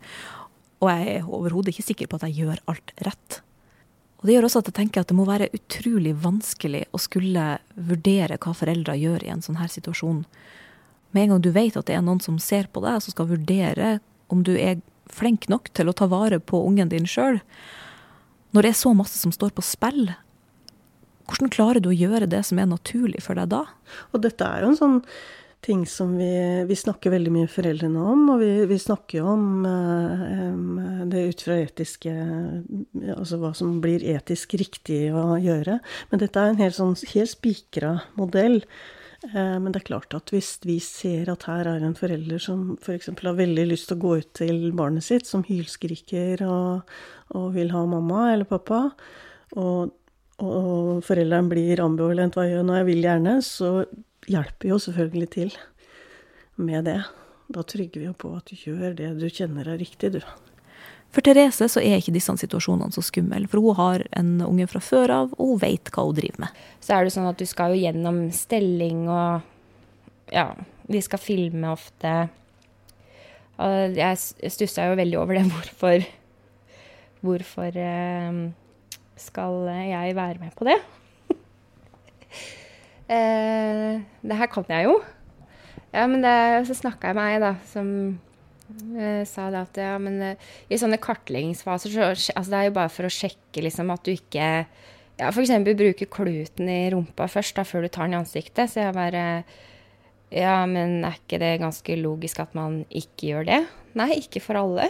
og 0.82 0.90
jeg 0.90 1.16
er 1.16 1.30
overhodet 1.30 1.74
ikke 1.74 1.86
sikker 1.92 2.10
på 2.10 2.18
at 2.18 2.28
jeg 2.28 2.42
gjør 2.42 2.62
alt 2.72 2.94
rett. 3.06 3.42
Og 4.22 4.28
Det 4.28 4.36
gjør 4.36 4.48
også 4.48 4.62
at 4.62 4.70
jeg 4.70 4.78
tenker 4.78 5.02
at 5.02 5.10
det 5.10 5.18
må 5.18 5.26
være 5.26 5.50
utrolig 5.58 6.14
vanskelig 6.22 6.84
å 6.94 7.02
skulle 7.02 7.46
vurdere 7.74 8.38
hva 8.42 8.54
foreldre 8.58 8.98
gjør 8.98 9.26
i 9.26 9.32
en 9.34 9.42
sånn 9.46 9.58
her 9.62 9.70
situasjon. 9.72 10.24
Med 11.12 11.24
en 11.24 11.36
gang 11.36 11.44
du 11.44 11.52
vet 11.54 11.78
at 11.78 11.90
det 11.90 11.98
er 11.98 12.06
noen 12.06 12.22
som 12.22 12.38
ser 12.42 12.70
på 12.70 12.84
deg, 12.86 13.02
som 13.02 13.14
skal 13.16 13.30
vurdere 13.30 13.96
om 14.32 14.44
du 14.46 14.54
er 14.58 14.82
flink 15.12 15.50
nok 15.52 15.72
til 15.76 15.90
å 15.90 15.96
ta 15.98 16.08
vare 16.10 16.40
på 16.40 16.62
ungen 16.66 16.92
din 16.92 17.10
sjøl, 17.10 17.42
når 18.54 18.66
det 18.66 18.72
er 18.72 18.82
så 18.82 18.94
masse 18.96 19.18
som 19.20 19.34
står 19.34 19.54
på 19.56 19.64
spill, 19.66 20.12
hvordan 21.32 21.52
klarer 21.54 21.84
du 21.84 21.92
å 21.92 21.96
gjøre 21.96 22.28
det 22.30 22.42
som 22.48 22.60
er 22.60 22.68
naturlig 22.68 23.22
for 23.24 23.40
deg 23.40 23.52
da? 23.54 23.64
Og 24.12 24.24
dette 24.24 24.44
er 24.44 24.64
jo 24.64 24.72
en 24.72 24.80
sånn 24.80 24.98
ting 25.62 25.86
som 25.86 26.16
vi, 26.18 26.66
vi 26.68 26.76
snakker 26.76 27.14
veldig 27.14 27.32
mye 27.34 27.50
foreldrene 27.50 28.06
om, 28.14 28.24
og 28.34 28.42
vi, 28.42 28.50
vi 28.70 28.78
snakker 28.82 29.20
jo 29.20 29.28
om 29.36 29.68
uh, 29.68 31.04
det 31.12 31.28
ut 31.30 31.44
fra 31.46 31.60
etiske 31.62 32.14
Altså 33.12 33.38
hva 33.42 33.52
som 33.58 33.78
blir 33.84 34.04
etisk 34.16 34.56
riktig 34.60 35.04
å 35.14 35.36
gjøre. 35.42 35.78
Men 36.10 36.24
dette 36.24 36.42
er 36.42 36.52
en 36.52 36.62
helt 36.62 36.78
sånn 36.78 36.98
helt 37.14 37.34
spikra 37.34 37.94
modell. 38.18 38.60
Uh, 39.30 39.62
men 39.62 39.70
det 39.70 39.84
er 39.84 39.90
klart 39.92 40.18
at 40.18 40.34
hvis 40.34 40.56
vi 40.66 40.80
ser 40.82 41.30
at 41.34 41.46
her 41.50 41.70
er 41.76 41.86
en 41.86 41.98
forelder 41.98 42.42
som 42.42 42.76
f.eks. 42.82 43.12
For 43.14 43.30
har 43.30 43.40
veldig 43.40 43.70
lyst 43.70 43.92
til 43.92 44.00
å 44.00 44.06
gå 44.06 44.18
ut 44.24 44.32
til 44.42 44.70
barnet 44.78 45.06
sitt, 45.06 45.30
som 45.30 45.46
hylskriker 45.46 46.42
og, 46.48 46.94
og 47.38 47.50
vil 47.58 47.74
ha 47.76 47.86
mamma 47.90 48.32
eller 48.34 48.50
pappa, 48.50 48.88
og, 49.62 49.92
og 50.42 51.04
foreldrene 51.06 51.54
blir 51.54 51.84
ambivalent 51.86 52.38
hva 52.38 52.50
gjør 52.50 52.66
når 52.66 52.82
jeg 52.82 52.90
vil 52.96 53.12
gjerne, 53.12 53.42
så 53.46 53.76
hjelper 54.30 54.72
jo 54.72 54.78
selvfølgelig 54.82 55.30
til 55.34 55.52
med 56.62 56.86
det. 56.90 57.02
Da 57.52 57.64
trygger 57.68 58.02
vi 58.04 58.08
jo 58.08 58.16
på 58.16 58.32
at 58.38 58.48
du 58.52 58.56
gjør 58.56 58.96
det 58.98 59.12
du 59.20 59.28
kjenner 59.30 59.68
er 59.68 59.82
riktig, 59.82 60.14
du. 60.16 60.22
For 61.12 61.24
Therese 61.26 61.68
så 61.68 61.82
er 61.84 62.00
ikke 62.00 62.14
disse 62.16 62.34
situasjonene 62.40 62.96
så 62.96 63.04
skumle, 63.04 63.44
for 63.52 63.60
hun 63.60 63.76
har 63.76 64.06
en 64.16 64.38
unge 64.46 64.68
fra 64.72 64.80
før 64.84 65.12
av, 65.16 65.34
og 65.36 65.56
hun 65.56 65.64
vet 65.64 65.92
hva 65.92 66.06
hun 66.08 66.16
driver 66.16 66.46
med. 66.46 66.62
Så 66.80 66.96
er 66.96 67.04
det 67.04 67.16
sånn 67.16 67.28
at 67.28 67.42
du 67.42 67.48
skal 67.50 67.76
jo 67.76 67.82
gjennom 67.82 68.24
stelling 68.36 69.08
og 69.12 69.50
Ja, 70.32 70.54
vi 70.88 71.02
skal 71.04 71.20
filme 71.20 71.74
ofte. 71.74 72.12
Og 73.60 73.98
jeg 74.00 74.52
stussa 74.54 74.86
jo 74.88 74.96
veldig 74.96 75.18
over 75.20 75.36
det. 75.36 75.44
Hvorfor 75.52 76.06
Hvorfor 77.22 77.76
eh, 77.78 78.38
skal 79.20 79.68
jeg 79.70 80.16
være 80.18 80.40
med 80.42 80.56
på 80.58 80.66
det? 80.66 80.80
Eh, 83.12 84.02
det 84.24 84.38
her 84.40 84.50
kan 84.52 84.68
jeg 84.72 84.88
jo. 84.88 85.00
Ja, 85.92 86.06
men 86.08 86.24
det, 86.24 86.36
så 86.70 86.78
snakka 86.78 87.12
jeg 87.12 87.18
med 87.18 87.34
ei, 87.34 87.40
da, 87.44 87.52
som 87.68 87.90
eh, 88.96 89.24
sa 89.28 89.50
det 89.52 89.66
at 89.66 89.80
ja, 89.82 89.98
men 90.00 90.22
eh, 90.24 90.48
i 90.72 90.80
sånne 90.80 91.00
kartleggingsfaser 91.04 91.92
så 91.92 92.08
altså, 92.14 92.48
Det 92.48 92.60
er 92.60 92.70
jo 92.70 92.78
bare 92.78 92.94
for 92.94 93.08
å 93.08 93.12
sjekke 93.12 93.66
liksom 93.66 93.92
at 93.92 94.06
du 94.08 94.14
ikke 94.14 94.48
ja, 95.22 95.28
F.eks. 95.30 95.52
bruker 95.68 96.10
kluten 96.10 96.72
i 96.72 96.86
rumpa 96.94 97.28
først 97.30 97.60
da, 97.60 97.66
før 97.68 97.86
du 97.86 97.92
tar 97.92 98.08
den 98.08 98.16
i 98.16 98.22
ansiktet. 98.22 98.72
Så 98.72 98.82
jeg 98.82 98.96
bare 98.98 99.44
Ja, 100.32 100.64
men 100.66 101.04
er 101.04 101.20
ikke 101.20 101.42
det 101.42 101.58
ganske 101.62 101.98
logisk 102.00 102.40
at 102.40 102.56
man 102.56 102.86
ikke 102.88 103.34
gjør 103.34 103.50
det? 103.50 103.62
Nei, 104.00 104.14
ikke 104.22 104.40
for 104.40 104.58
alle. 104.62 104.88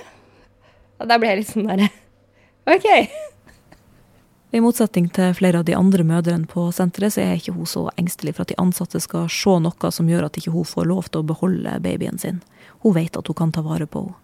Og 1.02 1.10
da 1.10 1.18
ble 1.18 1.34
jeg 1.34 1.42
litt 1.42 1.50
sånn 1.50 1.68
derre 1.72 1.90
OK. 2.76 2.88
I 4.52 4.60
motsetning 4.60 5.06
til 5.16 5.32
flere 5.38 5.62
av 5.62 5.68
de 5.68 5.76
andre 5.78 6.04
mødrene 6.04 6.48
på 6.50 6.66
senteret, 6.76 7.14
så 7.16 7.22
er 7.24 7.38
ikke 7.38 7.54
hun 7.56 7.70
så 7.70 7.86
engstelig 7.96 8.34
for 8.36 8.44
at 8.44 8.52
de 8.52 8.58
ansatte 8.60 9.00
skal 9.00 9.30
se 9.32 9.54
noe 9.64 9.92
som 9.96 10.10
gjør 10.12 10.28
at 10.28 10.40
ikke 10.42 10.52
hun 10.52 10.68
får 10.68 10.90
lov 10.90 11.08
til 11.08 11.22
å 11.22 11.28
beholde 11.30 11.78
babyen 11.84 12.20
sin. 12.20 12.42
Hun 12.84 12.98
vet 12.98 13.16
at 13.16 13.32
hun 13.32 13.38
kan 13.38 13.54
ta 13.56 13.64
vare 13.64 13.88
på 13.88 14.04
henne. 14.04 14.18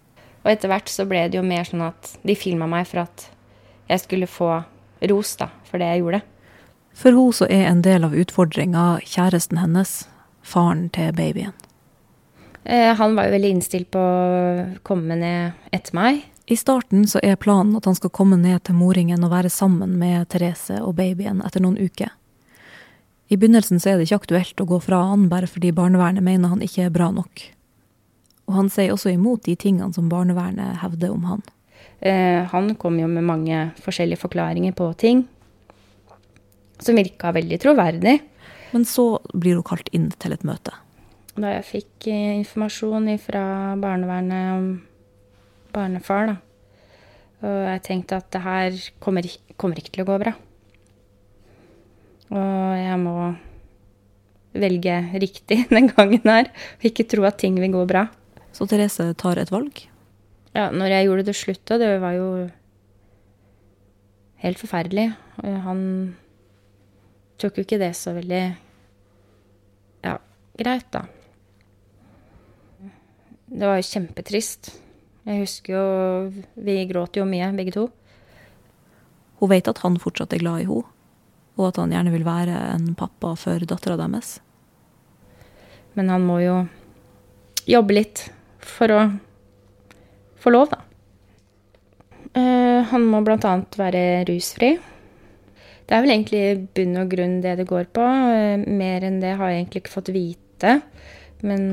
Og 0.44 0.52
etter 0.52 0.70
hvert 0.70 0.88
så 0.92 1.04
ble 1.08 1.24
det 1.28 1.36
jo 1.36 1.44
mer 1.44 1.66
sånn 1.66 1.82
at 1.88 2.12
de 2.24 2.36
filma 2.38 2.68
meg 2.70 2.86
for 2.88 3.02
at 3.02 3.24
jeg 3.88 4.04
skulle 4.04 4.28
få 4.30 4.50
ros 5.10 5.32
da, 5.40 5.48
for 5.66 5.80
det 5.80 5.88
jeg 5.90 6.04
gjorde. 6.04 6.20
For 6.98 7.16
hun 7.16 7.34
så 7.34 7.48
er 7.52 7.66
en 7.68 7.82
del 7.84 8.06
av 8.06 8.14
utfordringa 8.16 8.84
kjæresten 9.08 9.60
hennes, 9.60 10.06
faren 10.44 10.86
til 10.94 11.10
babyen. 11.16 11.56
Eh, 12.64 12.94
han 12.96 13.16
var 13.16 13.28
jo 13.28 13.34
veldig 13.36 13.50
innstilt 13.56 13.90
på 13.94 14.00
å 14.00 14.66
komme 14.86 15.16
ned 15.16 15.72
etter 15.72 15.96
meg. 15.96 16.24
I 16.48 16.56
starten 16.56 17.04
så 17.04 17.20
er 17.22 17.36
planen 17.36 17.76
at 17.76 17.84
han 17.84 17.96
skal 17.98 18.12
komme 18.14 18.38
ned 18.40 18.62
til 18.64 18.78
moringen 18.78 19.24
og 19.26 19.34
være 19.34 19.50
sammen 19.52 19.98
med 20.00 20.30
Therese 20.32 20.78
og 20.80 20.94
babyen 20.96 21.42
etter 21.44 21.60
noen 21.60 21.76
uker. 21.76 22.14
I 23.28 23.36
begynnelsen 23.36 23.76
så 23.76 23.90
er 23.90 23.98
det 23.98 24.06
ikke 24.06 24.22
aktuelt 24.22 24.62
å 24.64 24.68
gå 24.70 24.78
fra 24.80 25.02
han 25.10 25.26
bare 25.28 25.50
fordi 25.50 25.74
barnevernet 25.76 26.24
mener 26.24 26.48
han 26.48 26.64
ikke 26.64 26.86
er 26.86 26.94
bra 26.94 27.10
nok. 27.12 27.42
Og 28.48 28.56
han 28.56 28.72
sier 28.72 28.94
også 28.94 29.12
imot 29.12 29.44
de 29.44 29.58
tingene 29.60 29.92
som 29.92 30.08
barnevernet 30.08 30.80
hevder 30.80 31.12
om 31.12 31.28
han. 31.28 31.44
Eh, 32.00 32.48
han 32.48 32.72
kom 32.80 32.96
jo 32.96 33.10
med 33.12 33.28
mange 33.28 33.66
forskjellige 33.84 34.22
forklaringer 34.24 34.72
på 34.72 34.88
ting 34.96 35.26
som 36.80 36.96
virka 36.96 37.34
veldig 37.36 37.60
troverdig. 37.60 38.18
Men 38.72 38.88
så 38.88 39.18
blir 39.34 39.60
hun 39.60 39.68
kalt 39.68 39.92
inn 39.92 40.08
til 40.16 40.32
et 40.32 40.48
møte. 40.48 40.72
Da 41.36 41.58
jeg 41.58 41.68
fikk 41.68 42.08
eh, 42.08 42.38
informasjon 42.40 43.12
fra 43.20 43.42
barnevernet 43.76 44.54
om 44.56 44.68
barnefar, 45.74 46.32
da. 46.32 46.36
Og 47.38 47.58
jeg 47.68 47.82
tenkte 47.86 48.18
at 48.18 48.30
det 48.34 48.42
her 48.42 48.78
kommer, 49.02 49.26
kommer 49.56 49.78
ikke 49.78 49.94
til 49.94 50.02
å 50.02 50.08
gå 50.08 50.16
bra. 50.24 50.32
Og 52.34 52.72
jeg 52.78 52.96
må 53.00 53.16
velge 54.58 54.96
riktig 55.22 55.62
den 55.74 55.90
gangen 55.92 56.24
her, 56.26 56.50
og 56.78 56.88
ikke 56.90 57.06
tro 57.08 57.26
at 57.28 57.38
ting 57.40 57.58
vil 57.60 57.74
gå 57.76 57.84
bra. 57.88 58.08
Så 58.52 58.66
Therese 58.66 59.12
tar 59.20 59.38
et 59.38 59.52
valg. 59.54 59.84
Ja, 60.56 60.70
når 60.74 60.94
jeg 60.96 61.06
gjorde 61.06 61.26
det 61.28 61.36
slutt, 61.38 61.62
da, 61.68 61.78
det 61.78 61.92
var 62.02 62.16
jo 62.16 62.28
helt 64.42 64.58
forferdelig. 64.58 65.12
Han 65.38 65.82
tok 67.38 67.60
jo 67.60 67.66
ikke 67.66 67.78
det 67.78 67.92
så 67.94 68.16
veldig 68.16 68.42
ja, 70.02 70.16
greit, 70.58 70.88
da. 70.94 71.04
Det 73.48 73.64
var 73.64 73.78
jo 73.78 73.86
kjempetrist. 73.86 74.72
Jeg 75.28 75.42
husker 75.44 75.74
jo 75.74 75.86
Vi 76.64 76.76
gråt 76.88 77.18
jo 77.20 77.26
mye, 77.28 77.50
begge 77.56 77.74
to. 77.76 77.88
Hun 79.38 79.52
vet 79.52 79.68
at 79.70 79.82
han 79.84 79.98
fortsatt 80.00 80.32
er 80.34 80.42
glad 80.42 80.64
i 80.64 80.66
henne, 80.66 80.88
og 81.58 81.68
at 81.68 81.78
han 81.78 81.92
gjerne 81.94 82.14
vil 82.14 82.26
være 82.26 82.56
en 82.72 82.90
pappa 82.98 83.34
for 83.38 83.62
dattera 83.70 83.98
deres. 84.00 84.38
Men 85.94 86.10
han 86.10 86.24
må 86.26 86.40
jo 86.42 86.56
jobbe 87.68 87.98
litt 88.00 88.24
for 88.62 88.94
å 88.94 89.00
få 90.38 90.52
lov, 90.54 90.72
da. 90.72 90.82
Uh, 92.34 92.82
han 92.90 93.06
må 93.10 93.22
bl.a. 93.26 93.54
være 93.78 94.02
rusfri. 94.28 94.74
Det 95.88 95.96
er 95.96 96.04
vel 96.04 96.14
egentlig 96.14 96.42
bunn 96.76 97.00
og 97.00 97.14
grunn 97.14 97.38
det 97.44 97.56
det 97.60 97.66
går 97.68 97.88
på. 97.94 98.04
Uh, 98.04 98.66
mer 98.66 99.06
enn 99.06 99.22
det 99.22 99.36
har 99.38 99.52
jeg 99.52 99.62
egentlig 99.62 99.84
ikke 99.84 99.96
fått 99.96 100.12
vite. 100.14 100.78
Men 101.46 101.64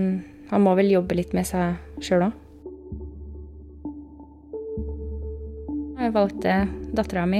han 0.51 0.65
må 0.65 0.73
vel 0.77 0.93
jobbe 0.93 1.17
litt 1.17 1.33
med 1.37 1.49
seg 1.49 2.01
sjøl 2.05 2.29
òg. 2.29 2.41
Jeg 6.05 6.13
valgte 6.13 6.55
dattera 6.93 7.23
mi, 7.25 7.39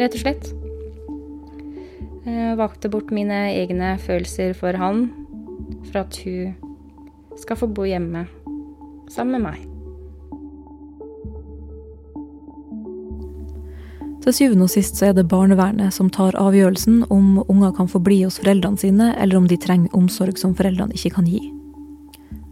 rett 0.00 0.14
og 0.16 0.22
slett. 0.24 0.48
Jeg 2.26 2.56
valgte 2.58 2.90
bort 2.90 3.12
mine 3.14 3.36
egne 3.52 3.92
følelser 4.02 4.50
for 4.58 4.74
han, 4.74 5.04
for 5.86 6.00
at 6.00 6.18
hun 6.24 6.56
skal 7.38 7.60
få 7.60 7.68
bo 7.70 7.86
hjemme 7.86 8.24
sammen 9.14 9.38
med 9.38 9.44
meg. 9.46 9.62
Til 14.26 14.34
syvende 14.34 14.66
og 14.66 14.74
sist 14.74 14.98
så 14.98 15.12
er 15.12 15.14
det 15.14 15.28
barnevernet 15.30 15.94
som 15.94 16.10
tar 16.10 16.34
avgjørelsen 16.34 17.04
om 17.14 17.44
unger 17.46 17.78
kan 17.78 17.86
få 17.86 18.02
bli 18.02 18.24
hos 18.24 18.42
foreldrene 18.42 18.82
sine, 18.82 19.12
eller 19.22 19.38
om 19.38 19.46
de 19.46 19.54
trenger 19.54 19.94
omsorg 19.94 20.34
som 20.42 20.58
foreldrene 20.58 20.98
ikke 20.98 21.14
kan 21.20 21.30
gi. 21.30 21.46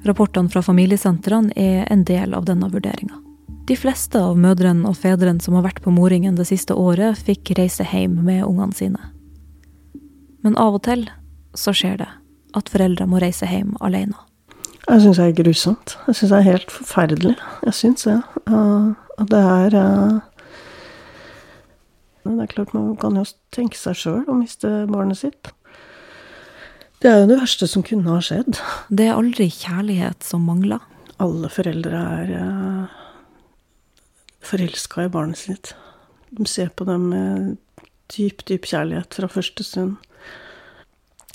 Rapportene 0.06 0.54
fra 0.54 0.62
familiesentrene 0.62 1.50
er 1.59 1.88
en 1.90 2.06
del 2.06 2.30
av 2.30 2.47
denne 2.47 2.71
vurderinga. 2.71 3.25
De 3.67 3.75
fleste 3.75 4.21
av 4.23 4.37
mødrene 4.39 4.87
og 4.87 4.95
fedrene 5.01 5.43
som 5.43 5.57
har 5.59 5.65
vært 5.65 5.81
på 5.83 5.91
Moringen 5.91 6.37
det 6.39 6.47
siste 6.47 6.77
året, 6.79 7.19
fikk 7.19 7.51
reise 7.59 7.83
hjem 7.83 8.21
med 8.23 8.45
ungene 8.47 8.77
sine. 8.79 9.09
Men 10.47 10.55
av 10.63 10.77
og 10.79 10.85
til 10.87 11.09
så 11.59 11.73
skjer 11.75 11.97
det 11.99 12.07
at 12.55 12.69
foreldre 12.71 13.09
må 13.11 13.19
reise 13.19 13.49
hjem 13.51 13.73
alene. 13.83 14.15
Jeg 14.87 15.03
syns 15.03 15.19
det 15.19 15.25
er 15.25 15.35
grusomt. 15.41 15.97
Jeg 16.07 16.15
syns 16.15 16.31
det 16.31 16.39
er 16.39 16.47
helt 16.47 16.71
forferdelig. 16.71 17.33
Jeg 17.67 17.75
syns 17.75 18.07
det. 18.07 18.15
At 18.47 19.33
det 19.33 19.41
er 19.43 19.75
uh, 19.75 20.21
Det 22.23 22.37
er 22.45 22.53
klart 22.53 22.75
man 22.77 22.93
kan 23.03 23.19
jo 23.19 23.25
tenke 23.55 23.79
seg 23.81 23.99
sjøl 23.99 24.29
å 24.31 24.37
miste 24.39 24.71
barnet 24.93 25.19
sitt. 25.19 25.51
Det 27.03 27.11
er 27.11 27.25
jo 27.25 27.33
det 27.33 27.41
verste 27.41 27.67
som 27.67 27.83
kunne 27.87 28.15
ha 28.15 28.21
skjedd. 28.23 28.61
Det 28.95 29.09
er 29.09 29.19
aldri 29.19 29.49
kjærlighet 29.51 30.23
som 30.23 30.47
mangler. 30.47 30.87
Alle 31.19 31.51
foreldre 31.51 32.05
er 32.21 32.33
uh, 32.39 33.03
forelska 34.47 35.07
i 35.07 35.12
barnet 35.12 35.41
sitt. 35.41 35.75
De 36.31 36.47
ser 36.49 36.73
på 36.75 36.87
dem 36.88 37.11
med 37.12 37.57
dyp, 38.15 38.45
dyp 38.47 38.67
kjærlighet 38.71 39.17
fra 39.19 39.31
første 39.31 39.65
stund. 39.67 39.97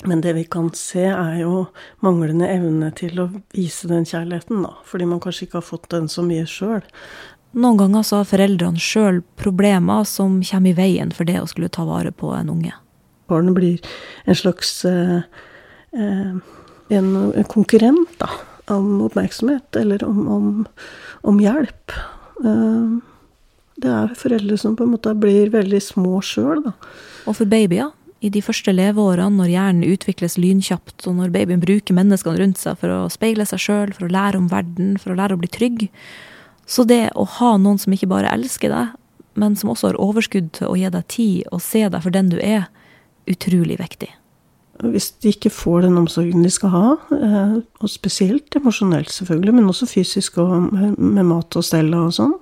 Men 0.04 0.22
det 0.24 0.32
vi 0.34 0.42
kan 0.50 0.72
se, 0.74 1.04
er 1.06 1.36
jo 1.44 1.66
manglende 2.02 2.48
evne 2.50 2.90
til 2.98 3.20
å 3.22 3.28
vise 3.54 3.86
den 3.90 4.06
kjærligheten, 4.08 4.64
da. 4.64 4.72
Fordi 4.88 5.06
man 5.06 5.20
kanskje 5.22 5.46
ikke 5.46 5.60
har 5.60 5.68
fått 5.68 5.90
den 5.94 6.08
så 6.10 6.24
mye 6.26 6.46
sjøl. 6.50 6.82
Noen 7.52 7.78
ganger 7.78 8.06
så 8.06 8.22
har 8.22 8.30
foreldrene 8.30 8.80
sjøl 8.80 9.20
problemer 9.38 10.06
som 10.08 10.40
kommer 10.48 10.72
i 10.72 10.78
veien 10.78 11.12
for 11.14 11.28
det 11.28 11.36
å 11.38 11.48
skulle 11.50 11.70
ta 11.70 11.84
vare 11.86 12.10
på 12.10 12.32
en 12.34 12.50
unge. 12.50 12.72
Barnet 13.30 13.54
blir 13.54 13.92
en 14.26 14.38
slags 14.38 14.80
eh, 14.88 15.20
eh, 15.94 16.32
en, 16.96 17.12
konkurrent, 17.52 18.16
da. 18.18 18.30
Om 18.72 19.04
oppmerksomhet, 19.04 19.76
eller 19.76 20.02
om, 20.06 20.24
om, 20.30 20.50
om 21.28 21.38
hjelp. 21.42 21.94
Eh, 22.42 23.00
det 23.82 23.90
er 23.90 24.14
foreldre 24.18 24.58
som 24.60 24.76
på 24.76 24.86
en 24.86 24.94
måte 24.94 25.14
blir 25.18 25.50
veldig 25.52 25.80
små 25.82 26.20
sjøl, 26.24 26.62
da. 26.66 26.74
Og 27.26 27.38
for 27.38 27.48
babyer 27.48 27.90
i 28.22 28.30
de 28.30 28.42
første 28.44 28.70
leveårene, 28.74 29.34
når 29.40 29.50
hjernen 29.50 29.94
utvikles 29.94 30.38
lynkjapt, 30.38 31.06
og 31.10 31.16
når 31.18 31.32
babyen 31.34 31.62
bruker 31.62 31.96
menneskene 31.96 32.38
rundt 32.38 32.60
seg 32.60 32.78
for 32.78 32.94
å 32.94 33.00
speile 33.10 33.46
seg 33.48 33.62
sjøl, 33.64 33.94
for 33.96 34.06
å 34.06 34.12
lære 34.14 34.38
om 34.38 34.50
verden, 34.52 34.94
for 35.02 35.14
å 35.14 35.18
lære 35.18 35.34
å 35.34 35.42
bli 35.42 35.50
trygg. 35.50 35.88
Så 36.70 36.86
det 36.86 37.08
å 37.18 37.26
ha 37.38 37.56
noen 37.58 37.80
som 37.82 37.94
ikke 37.94 38.10
bare 38.12 38.30
elsker 38.30 38.70
deg, 38.70 38.94
men 39.34 39.56
som 39.58 39.72
også 39.72 39.90
har 39.90 40.00
overskudd 40.02 40.52
til 40.58 40.70
å 40.70 40.78
gi 40.78 40.90
deg 40.92 41.08
tid 41.10 41.50
og 41.50 41.64
se 41.64 41.86
deg 41.88 42.04
for 42.04 42.14
den 42.14 42.30
du 42.30 42.38
er, 42.38 42.68
utrolig 43.30 43.78
viktig. 43.80 44.10
Hvis 44.80 45.10
de 45.20 45.34
ikke 45.34 45.52
får 45.52 45.84
den 45.84 45.98
omsorgen 46.00 46.42
de 46.42 46.50
skal 46.50 46.72
ha, 46.72 46.86
eh, 47.14 47.58
og 47.60 47.90
spesielt 47.92 48.56
emosjonelt 48.56 49.12
selvfølgelig, 49.12 49.54
men 49.54 49.68
også 49.68 49.86
fysisk 49.90 50.38
og 50.42 50.72
med 50.72 51.26
mat 51.28 51.58
og 51.60 51.66
stell 51.66 51.92
og 51.94 52.14
sånn, 52.16 52.34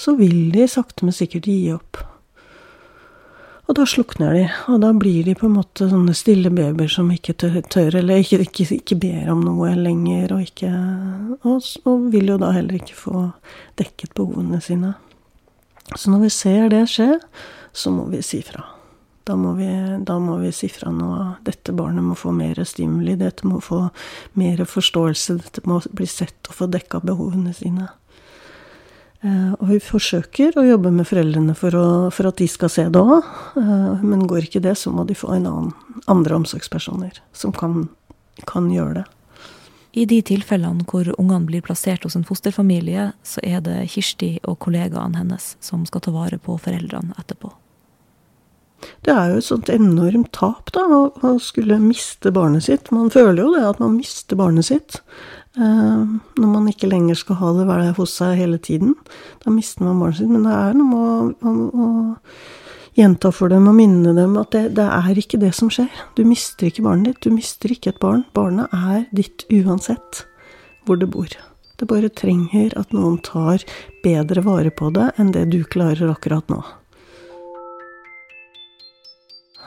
så 0.00 0.14
vil 0.18 0.52
de 0.52 0.68
sakte, 0.68 1.04
men 1.04 1.16
sikkert 1.16 1.48
gi 1.48 1.72
opp. 1.74 2.02
Og 3.70 3.76
da 3.78 3.84
slukner 3.86 4.34
de, 4.34 4.46
og 4.72 4.80
da 4.82 4.88
blir 4.98 5.22
de 5.28 5.36
på 5.38 5.46
en 5.46 5.54
måte 5.54 5.86
sånne 5.86 6.10
stille 6.18 6.50
babyer 6.50 6.90
som 6.90 7.10
ikke 7.14 7.36
tør, 7.38 7.94
eller 8.00 8.18
ikke, 8.18 8.40
ikke, 8.42 8.66
ikke 8.80 8.98
ber 8.98 9.30
om 9.30 9.44
noe 9.46 9.76
lenger, 9.78 10.34
og 10.34 10.42
ikke 10.42 10.70
og, 11.46 11.62
og, 11.84 12.08
vil 12.10 12.32
jo 12.32 12.40
da 12.42 12.50
heller 12.56 12.80
ikke 12.80 12.98
få 12.98 13.28
dekket 13.78 14.16
behovene 14.18 14.58
sine. 14.64 14.96
Så 15.94 16.10
når 16.10 16.26
vi 16.26 16.34
ser 16.34 16.68
det 16.74 16.82
skje, 16.90 17.12
så 17.70 17.94
må 17.94 18.08
vi 18.10 18.24
si 18.26 18.42
fra. 18.42 18.66
Da 19.30 19.36
må 19.38 19.52
vi, 19.54 19.68
da 20.02 20.16
må 20.18 20.40
vi 20.40 20.50
si 20.50 20.66
fra 20.72 20.90
nå. 20.90 21.10
Dette 21.46 21.70
barnet 21.76 22.02
må 22.02 22.16
få 22.18 22.32
mer 22.34 22.58
stimuli, 22.66 23.14
dette 23.20 23.46
må 23.46 23.60
få 23.62 23.84
mer 24.40 24.64
forståelse, 24.66 25.36
dette 25.38 25.62
må 25.70 25.78
bli 25.94 26.08
sett 26.10 26.50
og 26.50 26.56
få 26.58 26.66
dekka 26.72 26.98
behovene 27.06 27.54
sine. 27.54 27.86
Eh, 29.20 29.52
og 29.52 29.68
vi 29.68 29.78
forsøker 29.84 30.58
å 30.58 30.64
jobbe 30.64 30.90
med 30.96 31.06
foreldrene 31.06 31.54
for, 31.54 31.76
å, 31.78 31.86
for 32.10 32.30
at 32.32 32.40
de 32.40 32.48
skal 32.50 32.72
se 32.72 32.88
det 32.90 33.04
òg. 33.04 33.30
Eh, 33.60 34.02
men 34.02 34.26
går 34.26 34.48
ikke 34.48 34.64
det, 34.64 34.74
så 34.80 34.90
må 34.90 35.06
de 35.06 35.14
få 35.14 35.30
en 35.36 35.46
annen, 35.46 36.02
andre 36.10 36.40
omsorgspersoner 36.40 37.22
som 37.36 37.54
kan, 37.54 37.84
kan 38.50 38.66
gjøre 38.74 39.02
det. 39.02 39.06
I 39.94 40.10
de 40.10 40.20
tilfellene 40.26 40.86
hvor 40.90 41.06
ungene 41.18 41.46
blir 41.46 41.62
plassert 41.66 42.02
hos 42.06 42.18
en 42.18 42.26
fosterfamilie, 42.26 43.12
så 43.22 43.42
er 43.46 43.62
det 43.62 43.78
Kirsti 43.94 44.38
og 44.42 44.58
kollegaene 44.66 45.22
hennes 45.22 45.52
som 45.62 45.86
skal 45.86 46.02
ta 46.02 46.14
vare 46.14 46.42
på 46.42 46.58
foreldrene 46.62 47.14
etterpå. 47.20 47.54
Det 49.04 49.12
er 49.14 49.32
jo 49.32 49.40
et 49.40 49.48
sånt 49.48 49.70
enormt 49.72 50.32
tap, 50.36 50.72
da, 50.76 50.84
å 50.86 51.34
skulle 51.42 51.80
miste 51.82 52.32
barnet 52.34 52.66
sitt. 52.68 52.90
Man 52.94 53.12
føler 53.12 53.42
jo 53.42 53.52
det, 53.56 53.66
at 53.68 53.82
man 53.82 53.98
mister 53.98 54.38
barnet 54.40 54.68
sitt. 54.68 55.00
Eh, 55.58 56.02
når 56.38 56.46
man 56.46 56.68
ikke 56.70 56.90
lenger 56.90 57.18
skal 57.18 57.40
ha 57.40 57.52
det 57.56 57.66
være 57.68 57.92
hos 57.98 58.14
seg 58.20 58.38
hele 58.38 58.60
tiden. 58.62 58.94
Da 59.44 59.52
mister 59.52 59.84
man 59.86 60.00
barnet 60.02 60.20
sitt. 60.20 60.30
Men 60.30 60.46
det 60.46 60.56
er 60.56 60.78
noe 60.78 60.88
med 60.90 61.44
å, 61.44 61.50
å, 61.50 61.86
å 61.88 62.98
gjenta 62.98 63.32
for 63.34 63.52
dem 63.52 63.68
og 63.70 63.76
minne 63.78 64.14
dem 64.16 64.36
at 64.40 64.52
det, 64.54 64.64
det, 64.78 64.86
er 64.86 65.20
ikke 65.22 65.40
det 65.42 65.52
som 65.56 65.70
skjer. 65.72 65.90
Du 66.16 66.24
mister 66.28 66.70
ikke 66.70 66.86
barnet 66.86 67.12
ditt. 67.12 67.22
Du 67.26 67.34
mister 67.34 67.72
ikke 67.74 67.94
et 67.94 68.02
barn. 68.02 68.24
Barnet 68.36 68.72
er 68.76 69.06
ditt 69.16 69.46
uansett 69.50 70.24
hvor 70.86 71.00
det 71.00 71.10
bor. 71.12 71.30
Det 71.80 71.88
bare 71.88 72.12
trenger 72.12 72.74
at 72.76 72.92
noen 72.92 73.16
tar 73.24 73.64
bedre 74.04 74.44
vare 74.44 74.72
på 74.74 74.90
det 74.94 75.10
enn 75.20 75.32
det 75.32 75.46
du 75.54 75.62
klarer 75.64 76.12
akkurat 76.12 76.46
nå. 76.52 76.60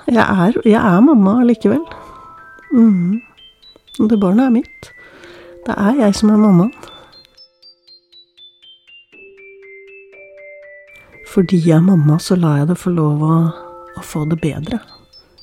Jeg 0.07 0.23
er, 0.23 0.57
jeg 0.67 0.79
er 0.79 1.05
mamma 1.05 1.37
allikevel. 1.41 1.83
Mm. 2.73 3.21
Det 4.09 4.19
barnet 4.19 4.45
er 4.47 4.55
mitt. 4.57 4.89
Det 5.63 5.75
er 5.77 6.01
jeg 6.01 6.17
som 6.19 6.33
er 6.33 6.41
mammaen. 6.41 6.73
Fordi 11.33 11.57
jeg 11.65 11.77
er 11.77 11.85
mamma, 11.85 12.19
så 12.21 12.35
lar 12.37 12.59
jeg 12.61 12.73
det 12.73 12.81
få 12.81 12.91
lov 12.93 13.23
å, 13.25 13.37
å 13.97 14.03
få 14.05 14.25
det 14.29 14.41
bedre 14.43 14.81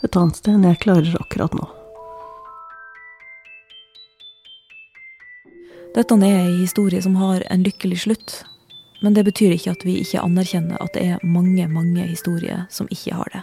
et 0.05 0.17
annet 0.17 0.39
sted 0.39 0.55
enn 0.55 0.65
jeg 0.69 0.81
klarer 0.85 1.17
akkurat 1.21 1.55
nå. 1.57 1.67
Dette 5.97 6.17
er 6.23 6.37
ei 6.45 6.61
historie 6.61 7.03
som 7.03 7.17
har 7.19 7.43
en 7.51 7.65
lykkelig 7.67 8.05
slutt. 8.07 8.37
Men 9.01 9.17
det 9.17 9.25
betyr 9.27 9.55
ikke 9.55 9.73
at 9.73 9.85
vi 9.87 9.97
ikke 10.03 10.23
anerkjenner 10.23 10.81
at 10.85 10.93
det 10.95 11.07
er 11.09 11.25
mange, 11.25 11.65
mange 11.73 12.05
historier 12.05 12.67
som 12.71 12.89
ikke 12.93 13.17
har 13.17 13.33
det. 13.33 13.43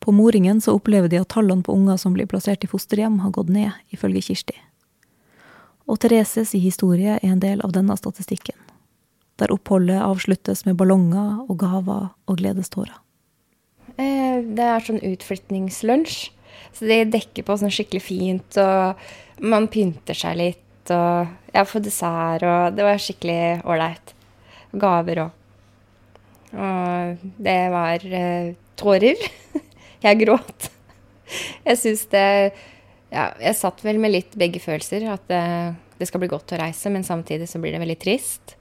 På 0.00 0.12
Moringen 0.16 0.60
så 0.64 0.74
opplever 0.78 1.08
de 1.12 1.20
at 1.20 1.28
tallene 1.34 1.62
på 1.62 1.74
unger 1.76 1.98
som 2.00 2.14
blir 2.16 2.28
plassert 2.28 2.64
i 2.64 2.70
fosterhjem, 2.70 3.20
har 3.20 3.34
gått 3.36 3.52
ned, 3.52 3.76
ifølge 3.92 4.22
Kirsti. 4.30 4.56
Og 5.90 6.00
Thereses 6.00 6.54
historie 6.56 7.18
er 7.18 7.32
en 7.32 7.42
del 7.42 7.60
av 7.66 7.74
denne 7.76 7.96
statistikken, 7.98 8.56
der 9.40 9.52
oppholdet 9.52 10.00
avsluttes 10.00 10.64
med 10.64 10.78
ballonger 10.80 11.42
og 11.44 11.58
gaver 11.60 12.10
og 12.30 12.40
gledestårer. 12.40 12.96
Eh, 13.98 14.40
det 14.40 14.66
er 14.66 14.86
sånn 14.86 15.02
utflytningslunsj, 15.04 16.30
så 16.76 16.88
de 16.88 17.02
dekker 17.10 17.44
på 17.44 17.58
sånn 17.60 17.74
skikkelig 17.74 18.04
fint, 18.04 18.60
og 18.62 19.42
man 19.44 19.68
pynter 19.72 20.16
seg 20.16 20.38
litt, 20.40 20.94
og 20.94 21.28
jeg 21.52 21.68
får 21.68 21.84
dessert, 21.84 22.46
og 22.46 22.78
det 22.78 22.86
var 22.86 23.02
skikkelig 23.02 23.42
ålreit. 23.68 24.14
Gaver 24.80 25.24
òg. 25.26 25.36
Og 26.50 27.30
det 27.42 27.60
var 27.70 28.06
eh, 28.06 28.54
tårer. 28.80 29.18
Jeg 30.04 30.22
gråt. 30.24 30.70
Jeg 31.64 31.78
syns 31.78 32.06
det 32.10 32.26
ja, 33.10 33.26
jeg 33.42 33.58
satt 33.58 33.82
vel 33.82 33.98
med 34.02 34.14
litt 34.14 34.36
begge 34.38 34.62
følelser. 34.62 35.04
At 35.10 35.26
det, 35.30 35.42
det, 35.98 36.08
skal 36.08 36.22
bli 36.22 36.30
godt 36.30 36.54
å 36.54 36.60
reise, 36.60 36.92
men 36.92 37.06
samtidig 37.06 37.50
så 37.50 37.60
blir 37.62 37.74
det 37.74 37.82
veldig 37.82 37.98
trist. 38.02 38.56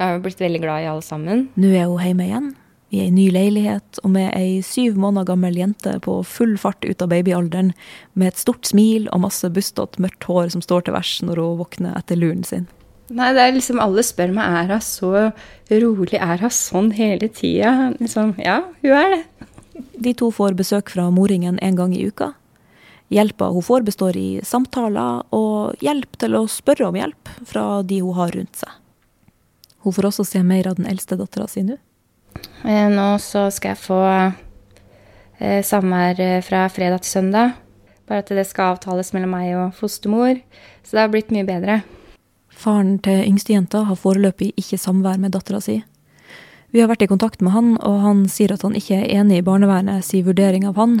har 0.00 0.24
blitt 0.24 0.40
veldig 0.40 0.62
glad 0.62 0.84
i 0.84 0.90
alle 0.90 1.04
sammen. 1.04 1.48
Nå 1.60 1.74
er 1.76 1.86
hun 1.90 2.00
hjemme 2.00 2.26
igjen, 2.26 2.50
i 2.90 3.02
ei 3.04 3.10
ny 3.14 3.26
leilighet, 3.34 4.00
og 4.00 4.14
med 4.16 4.32
ei 4.32 4.62
syv 4.64 4.96
måneder 4.98 5.28
gammel 5.28 5.58
jente 5.60 5.98
på 6.02 6.16
full 6.26 6.56
fart 6.58 6.86
ut 6.88 7.04
av 7.04 7.12
babyalderen, 7.12 7.74
med 8.16 8.32
et 8.32 8.40
stort 8.40 8.64
smil 8.66 9.10
og 9.12 9.26
masse 9.26 9.52
bustete, 9.52 10.00
mørkt 10.02 10.24
hår 10.26 10.54
som 10.56 10.64
står 10.64 10.88
til 10.88 10.96
vers 10.96 11.18
når 11.26 11.42
hun 11.44 11.60
våkner 11.60 11.98
etter 12.00 12.18
luren 12.18 12.46
sin. 12.48 12.66
Nei, 13.10 13.32
det 13.34 13.42
er 13.42 13.54
liksom 13.56 13.80
Alle 13.82 14.04
spør 14.06 14.30
meg 14.36 14.52
er 14.54 14.68
hun 14.70 14.82
så 14.86 15.10
rolig, 15.82 16.14
er 16.16 16.40
hun 16.40 16.52
sånn 16.54 16.92
hele 16.94 17.26
tida? 17.34 17.90
Liksom, 17.98 18.36
ja, 18.40 18.62
hun 18.80 18.96
er 18.96 19.14
det. 19.16 19.22
De 19.94 20.14
to 20.14 20.30
får 20.34 20.56
besøk 20.58 20.90
fra 20.92 21.08
moringen 21.14 21.58
en 21.62 21.76
gang 21.78 21.94
i 21.96 22.04
uka. 22.06 22.32
Hjelpa 23.10 23.48
hun 23.50 23.62
får, 23.62 23.82
består 23.82 24.16
i 24.16 24.40
samtaler 24.46 25.24
og 25.34 25.80
hjelp 25.82 26.14
til 26.22 26.36
å 26.38 26.44
spørre 26.50 26.90
om 26.90 26.98
hjelp 26.98 27.32
fra 27.48 27.64
de 27.82 27.98
hun 28.04 28.14
har 28.14 28.30
rundt 28.36 28.60
seg. 28.62 28.70
Hun 29.82 29.96
får 29.96 30.10
også 30.10 30.26
se 30.28 30.42
mer 30.46 30.68
av 30.70 30.76
den 30.78 30.86
eldste 30.86 31.18
dattera 31.18 31.48
si 31.50 31.64
nå. 31.66 31.78
Eh, 32.62 32.86
nå 32.92 33.08
så 33.18 33.48
skal 33.50 33.74
jeg 33.74 33.82
få 33.82 34.00
eh, 34.06 35.60
samvær 35.66 36.20
eh, 36.22 36.38
fra 36.46 36.66
fredag 36.70 37.02
til 37.02 37.16
søndag. 37.16 37.56
Bare 38.06 38.22
at 38.22 38.30
det 38.34 38.46
skal 38.46 38.76
avtales 38.76 39.10
mellom 39.16 39.34
meg 39.34 39.56
og 39.58 39.74
fostermor. 39.78 40.38
Så 40.84 40.94
det 40.94 41.02
har 41.02 41.10
blitt 41.10 41.34
mye 41.34 41.48
bedre. 41.48 41.80
Faren 42.60 42.98
til 43.02 43.24
yngstejenta 43.24 43.86
har 43.88 43.98
foreløpig 43.98 44.52
ikke 44.60 44.78
samvær 44.78 45.18
med 45.22 45.34
dattera 45.34 45.62
si. 45.64 45.80
Vi 46.70 46.78
har 46.78 46.90
vært 46.90 47.02
i 47.02 47.10
kontakt 47.10 47.40
med 47.42 47.50
han, 47.52 47.72
og 47.82 47.96
han 48.04 48.26
sier 48.30 48.52
at 48.54 48.62
han 48.62 48.76
ikke 48.78 49.00
er 49.00 49.08
enig 49.20 49.40
i 49.40 49.46
barnevernet 49.46 50.06
sin 50.06 50.22
vurdering 50.26 50.68
av 50.68 50.78
han, 50.78 51.00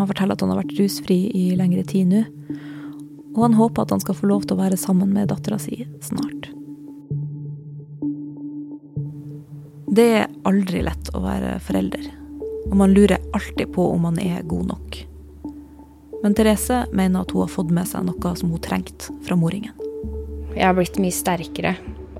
han 0.00 0.08
forteller 0.08 0.32
at 0.32 0.40
han 0.40 0.52
har 0.52 0.62
vært 0.62 0.78
rusfri 0.78 1.18
i 1.36 1.50
lengre 1.58 1.82
tid 1.84 2.08
nå. 2.08 2.22
Og 3.34 3.42
han 3.44 3.58
håper 3.58 3.84
at 3.84 3.92
han 3.94 4.00
skal 4.02 4.16
få 4.16 4.30
lov 4.30 4.46
til 4.46 4.56
å 4.56 4.62
være 4.62 4.78
sammen 4.80 5.12
med 5.12 5.28
dattera 5.28 5.58
si 5.60 5.82
snart. 6.02 6.48
Det 9.90 10.06
er 10.22 10.32
aldri 10.46 10.80
lett 10.86 11.10
å 11.12 11.20
være 11.24 11.58
forelder, 11.66 12.06
og 12.70 12.76
man 12.78 12.94
lurer 12.94 13.18
alltid 13.36 13.74
på 13.74 13.90
om 13.90 14.06
man 14.06 14.20
er 14.22 14.46
god 14.48 14.70
nok. 14.70 15.00
Men 16.22 16.36
Therese 16.38 16.84
mener 16.94 17.24
at 17.24 17.34
hun 17.34 17.44
har 17.44 17.52
fått 17.52 17.72
med 17.74 17.88
seg 17.90 18.06
noe 18.06 18.34
som 18.38 18.52
hun 18.54 18.62
trengte 18.62 19.12
fra 19.26 19.36
moringen. 19.36 19.74
Jeg 20.54 20.64
har 20.64 20.76
blitt 20.78 20.96
mye 21.02 21.14
sterkere 21.14 21.74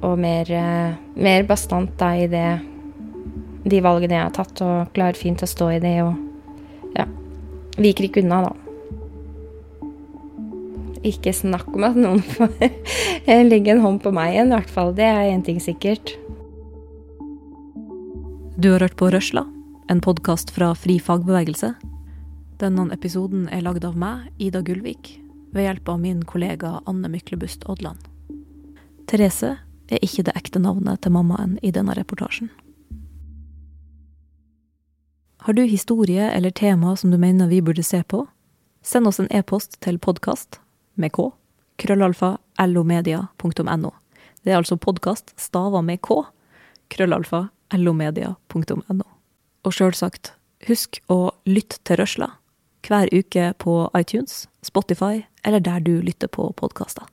og 0.06 0.18
mer, 0.20 0.50
eh, 0.50 0.98
mer 1.16 1.48
bastant 1.48 2.02
i 2.02 2.26
det, 2.30 2.60
de 3.64 3.80
valgene 3.84 4.16
jeg 4.16 4.26
har 4.26 4.34
tatt, 4.34 4.62
og 4.64 4.90
klarer 4.96 5.18
fint 5.18 5.42
å 5.42 5.48
stå 5.48 5.70
i 5.76 5.80
det. 5.82 5.96
og 6.04 6.16
ja, 6.96 7.06
Viker 7.80 8.08
ikke 8.08 8.24
unna, 8.24 8.42
da. 8.48 8.56
Ikke 11.06 11.32
snakk 11.32 11.70
om 11.72 11.86
at 11.88 11.96
noen 11.96 12.20
får 12.24 12.50
legge 13.50 13.72
en 13.72 13.84
hånd 13.84 14.02
på 14.04 14.12
meg 14.12 14.34
igjen, 14.34 14.52
i 14.52 14.58
hvert 14.58 14.72
fall. 14.72 14.92
Det 14.96 15.06
er 15.06 15.30
én 15.32 15.44
ting 15.44 15.60
sikkert. 15.62 16.12
Du 18.60 18.72
har 18.74 18.84
hørt 18.84 18.98
på 19.00 19.08
Røsla, 19.08 19.46
en 19.88 20.02
podkast 20.04 20.52
fra 20.52 20.74
Fri 20.76 20.98
fagbevegelse. 21.00 21.72
Denne 22.60 22.90
episoden 22.92 23.46
er 23.48 23.64
lagd 23.64 23.86
av 23.88 23.96
meg, 23.96 24.28
Ida 24.36 24.60
Gullvik, 24.60 25.14
ved 25.56 25.64
hjelp 25.64 25.88
av 25.88 26.02
min 26.02 26.20
kollega 26.28 26.74
Anne 26.84 27.08
Myklebust 27.08 27.64
Odland. 27.72 28.04
Therese 29.08 29.56
er 29.88 30.04
ikke 30.04 30.26
det 30.28 30.36
ekte 30.36 30.60
navnet 30.60 31.00
til 31.00 31.14
mammaen 31.16 31.56
i 31.64 31.72
denne 31.72 31.96
reportasjen. 31.96 32.52
Har 35.42 35.52
du 35.52 35.62
historie 35.62 36.30
eller 36.30 36.50
tema 36.50 36.96
som 36.96 37.10
du 37.10 37.18
mener 37.18 37.48
vi 37.48 37.62
burde 37.62 37.82
se 37.82 38.02
på? 38.02 38.26
Send 38.82 39.06
oss 39.06 39.20
en 39.20 39.28
e-post 39.32 39.78
til 39.80 39.96
podkast 39.98 40.58
med 41.00 41.14
k 41.16 41.30
krøllalfa 41.80 42.34
lomedia.no. 42.68 43.90
Det 44.44 44.52
er 44.52 44.58
altså 44.58 44.76
podkast 44.76 45.32
stava 45.40 45.80
med 45.80 46.02
k 46.04 46.18
krøllalfa 46.92 47.46
lomedia.no. 47.72 49.06
Og 49.64 49.72
sjølsagt, 49.72 50.34
husk 50.68 51.00
å 51.08 51.32
lytte 51.48 51.80
til 51.88 52.02
Røsla 52.02 52.28
hver 52.84 53.08
uke 53.08 53.54
på 53.64 53.80
iTunes, 53.96 54.44
Spotify 54.60 55.24
eller 55.40 55.64
der 55.64 55.80
du 55.80 56.02
lytter 56.04 56.28
på 56.28 56.52
podkaster. 56.52 57.08